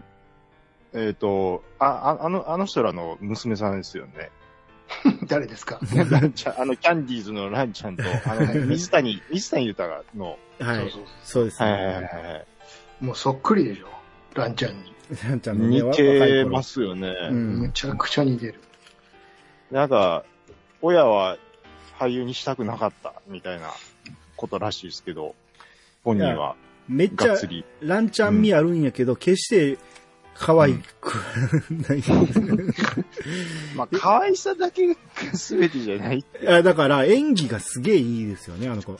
[0.93, 4.31] えっ、と、あ、ああの、あの人らの娘さんですよね。
[5.27, 5.79] 誰ですか？
[6.09, 10.91] ランちゃん、あの、キャンディーズのランちゃんと、あの、水谷、水谷豊の、はい。
[10.91, 12.07] そうそうですはいはいはいね。
[12.13, 12.45] は
[13.01, 13.05] い。
[13.05, 13.87] もうそっくりでしょ？
[14.33, 14.95] ランちゃんに。
[15.41, 17.13] ちゃんのね似て頃ますよね。
[17.29, 18.55] うんむちゃくちゃ似てる。
[19.71, 20.23] なんか、
[20.81, 21.37] 親は
[21.97, 23.71] 俳優にしたくなかったみたいな
[24.35, 25.35] ことらしいですけど、
[26.03, 26.55] 本人は
[26.87, 27.35] めっちゃ。
[27.81, 29.77] ランちゃん味あるんやけど、決して
[30.33, 31.15] 可愛く
[31.71, 32.03] ない。
[33.75, 34.95] まあ、可愛さだけが
[35.33, 36.19] 全てじゃない。
[36.19, 38.97] いやだから演技がすげえいいですよね、あの子。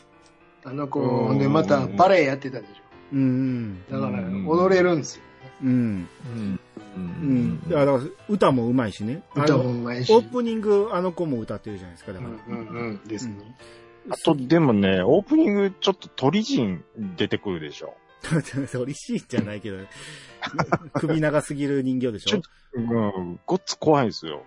[0.63, 2.69] あの子、うんで、またバレエやってたでし
[3.13, 3.93] うんょ。
[3.93, 5.23] だからうん、踊れるんですよ。
[5.63, 5.69] うん。
[5.69, 6.59] うん。
[6.97, 7.69] うん。
[7.69, 7.99] だから
[8.29, 9.23] 歌も上手いしね。
[9.35, 10.13] 歌もうまいし。
[10.13, 12.55] オープニングあの子も歌ってるじゃないですか、だから。
[12.55, 12.59] ん。
[12.59, 12.67] うん。
[12.67, 13.07] うん。
[13.07, 13.35] ですね。
[14.09, 16.83] あと、でもね、オープニングちょっと鳥人
[17.17, 17.93] 出てくるでしょ。
[18.71, 19.77] 鳥しいじゃないけど、
[20.93, 22.81] 首長すぎる人形でしょちょっとう
[23.21, 24.43] ん、ごっつ怖いですよ。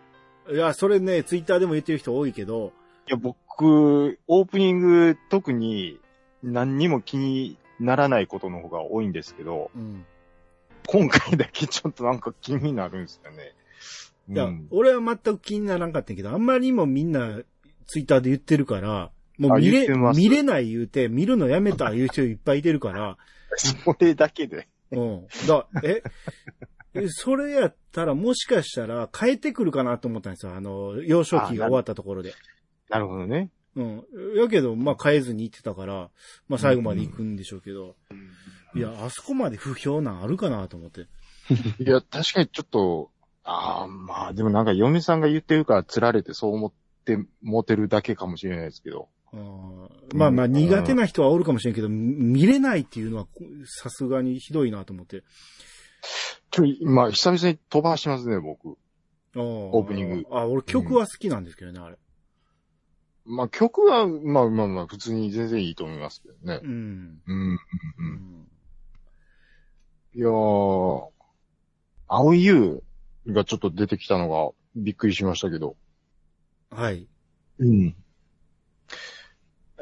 [0.50, 2.72] いや、それね、ツイッターでも言ってる人多いけど、
[3.08, 5.98] いや、僕、オープニング特に
[6.42, 9.12] 何にも気にならないことの方が多いん。
[9.12, 10.04] ですけど、うん。
[10.86, 13.54] 今回だけちょっとなんか気になるんですよね。
[14.28, 17.40] いや、うん俺は全く気にならんかったけど、あんまりにもみんな
[17.86, 23.16] ツイッターで言ってるから、もうあ見れ、見れない言うて、見るのやめた言う人いっぱいいてるから、
[23.56, 24.68] それだけで。
[24.92, 25.26] うん。
[25.46, 26.02] だ、え、
[26.94, 30.54] え それやったらもしかしたら変えてくるかなと思ったんですよ。
[30.54, 32.34] あの、幼少期が終わったところで。
[32.88, 33.50] なるほどね。
[33.76, 34.04] うん。
[34.36, 36.10] やけど、まあ変えずに行ってたから、
[36.48, 37.96] まあ最後まで行くんでしょうけど、
[38.74, 41.06] いや、あそこまで不評なんあるかなと思って。
[41.82, 43.10] いや、確かにちょっと、
[43.44, 46.72] ああ、まあ、でもなんか嫁さんが言ってるから釣られてそう思っ
[47.04, 49.08] て、持てるだけかもしれないですけど。
[49.32, 53.26] あーまあまあうん苦手な人はおるかもしれんけど、み見れないっていうのは
[53.64, 55.22] さすがにひどいなと思って。
[56.50, 58.76] ちょ、今、久々に飛ばしますね、僕。
[59.36, 60.26] オオープニング。
[60.30, 61.96] あ、俺曲は好きなんですけどね、あれ。
[63.24, 66.66] まあ、曲は、まあまあまあ、普通に全然いいと思いますけどねう。
[66.66, 67.20] ん。
[67.26, 67.52] うん。
[67.52, 67.58] う
[67.98, 68.06] うん。
[68.42, 68.49] ん
[70.12, 71.08] いやー、
[72.08, 72.82] 青い優
[73.28, 75.76] がちょっと出てきたのがびっくりしましたけど。
[76.70, 77.06] はい。
[77.60, 77.94] うん。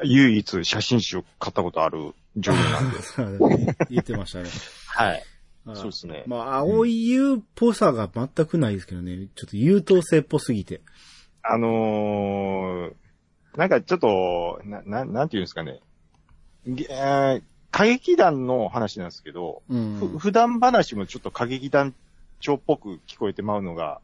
[0.03, 3.75] 唯一写真集を買ったことある女優なんで。
[3.89, 4.49] 言ってましたね。
[4.87, 5.23] はい。
[5.65, 6.23] あそうですね。
[6.27, 9.29] まあ、青い優っぽさが全くないですけどね。
[9.35, 10.81] ちょっと優等生っぽすぎて。
[11.41, 12.93] あのー、
[13.57, 15.79] なんかちょっと、な、ななんていうんですかね。
[16.67, 17.43] げえー
[17.73, 20.17] 歌劇団の話なんですけど、うふん。
[20.17, 21.93] 普段話もちょっと歌劇団
[22.39, 24.01] 長っぽく聞こえてまうのが、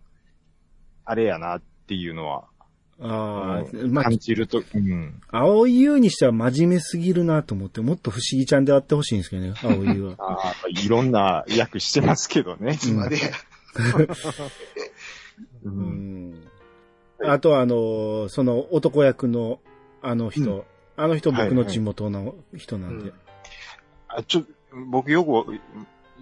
[1.03, 2.45] あれやなっていうのは
[3.01, 5.21] ああ、まあ感、じると、うん。
[5.29, 10.15] 青い優にしては真面目すぎるなと思って、もっと不思議ちゃんであってほしいんですけどね、青い優は。
[10.19, 12.73] ああ、いろんな役してますけどね。
[12.73, 13.17] いつまで。
[15.65, 15.69] う。
[15.69, 16.47] うんん。
[17.21, 19.59] あとはあの、その男役の
[20.01, 20.65] あの人、う
[20.95, 23.11] あの人僕の地元の人なんで。
[24.07, 24.43] あちょ、
[24.91, 25.59] 僕よく、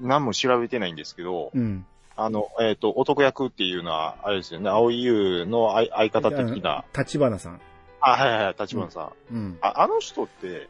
[0.02, 1.86] 何も調べてないんですけど、うん。
[2.16, 7.62] あの、えっ、と、男役っていうのは、あれですよね、青い優の相相方的な、立花さん。
[8.02, 9.36] あ、はいはい、立花さん。
[9.36, 9.58] うん。
[9.62, 10.70] ああの人って、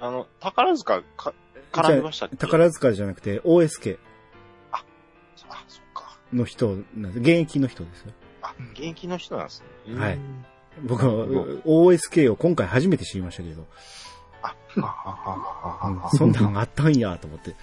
[0.00, 1.32] あの、宝塚か、
[1.72, 2.36] 絡みましたっけ？
[2.36, 3.98] 宝塚じゃなくて OSK
[4.72, 4.84] あ、
[5.36, 5.48] そっ
[5.94, 6.18] か。
[6.32, 7.18] の人なんです。
[7.18, 8.12] 現役の人ですよ。
[8.42, 9.98] あ、現役の人なんですね。
[9.98, 10.44] はいうん
[10.84, 11.26] 僕は
[11.66, 14.11] OSK を今回初めて知りましたけど、あ、あ、あ、あ、あ、あ、
[16.16, 17.54] そんなのがあったんやと思って。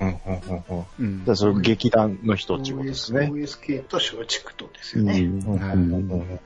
[0.00, 0.86] うん、うん、うん、うん。
[0.98, 3.30] うんじゃあ、それ劇団の人っていうことですね。
[3.32, 5.20] OSK と松竹とですよね。
[5.20, 6.40] うんうんうんうん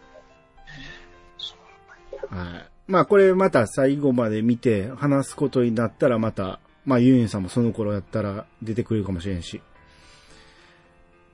[2.30, 2.68] はい。
[2.86, 9.60] まあこれまた最後まで見て話すことになったらまた、まあユンユンさんもその頃やったら出てくれるかもしれんし。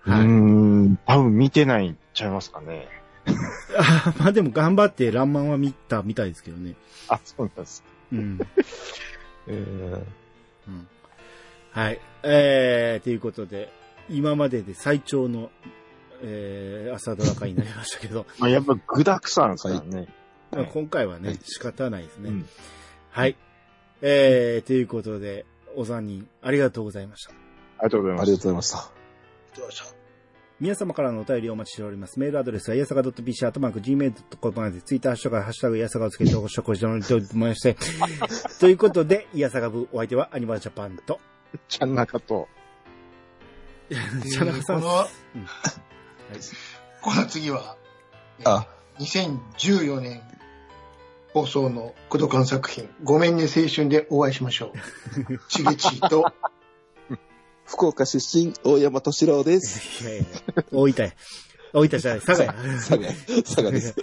[0.07, 0.27] うはい。
[0.27, 2.89] ん、多分見てないんちゃいますかね。
[3.79, 6.75] あ まあでも頑張ってランマンは見たみたいですけどね。
[7.09, 7.85] あ、そうなんです。
[10.67, 10.89] うん。
[11.73, 12.01] はい。
[12.23, 13.73] えー、ということで、
[14.09, 15.51] 今までで最長の、
[16.23, 20.09] えー、朝ドラ会になりましたけど、 まあ、やっぱ具沢山ですからね。
[20.51, 22.31] まあ今回はねはい、仕方ないですね。
[22.31, 22.49] うん
[23.11, 23.37] はい。
[24.03, 27.33] えー、ということで、お三人、ありがとうございました。
[27.33, 28.55] ありがとうございますありがとう。
[28.55, 30.00] ございました。
[30.61, 32.21] 皆様からのお便りをお待ちしております。
[32.21, 36.85] メールアドレスは、やさが .pc、アットマーク、gmail.com まで、ツイッター、ハッシュタグ、ハッシュタグ、やさがをつけてお越して
[37.15, 37.77] おりまして。
[38.61, 41.19] ということで、やさが部、お相手はアニマルジャパンと、
[41.67, 42.47] ちゃん中と。
[43.89, 44.81] ジャナさん。
[44.83, 45.07] この、
[45.37, 45.47] うん
[47.01, 47.77] この次は、
[48.45, 48.67] あ、
[48.99, 50.21] 2014年
[51.33, 54.73] 放送の孤独の作品、ごめんね青春でお会いしましょ
[55.27, 55.39] う。
[55.49, 56.33] ちげちーと、
[57.71, 60.05] 福岡出身、大山敏郎です。
[60.05, 60.25] いやいや、
[60.73, 61.13] 大分や。
[61.73, 62.53] 大分じゃない、佐賀や。
[62.77, 63.09] 佐賀、
[63.45, 63.95] 佐賀です。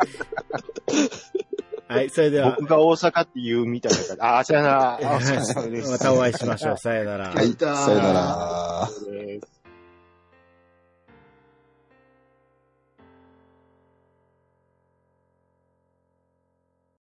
[1.90, 4.22] はい、それでは、僕が大阪って言うみたいな感じ。
[4.22, 5.00] あ、さよなら。
[5.92, 6.78] またお会いしましょう。
[6.78, 7.30] さよなら。
[7.30, 8.90] はい、たさよなら。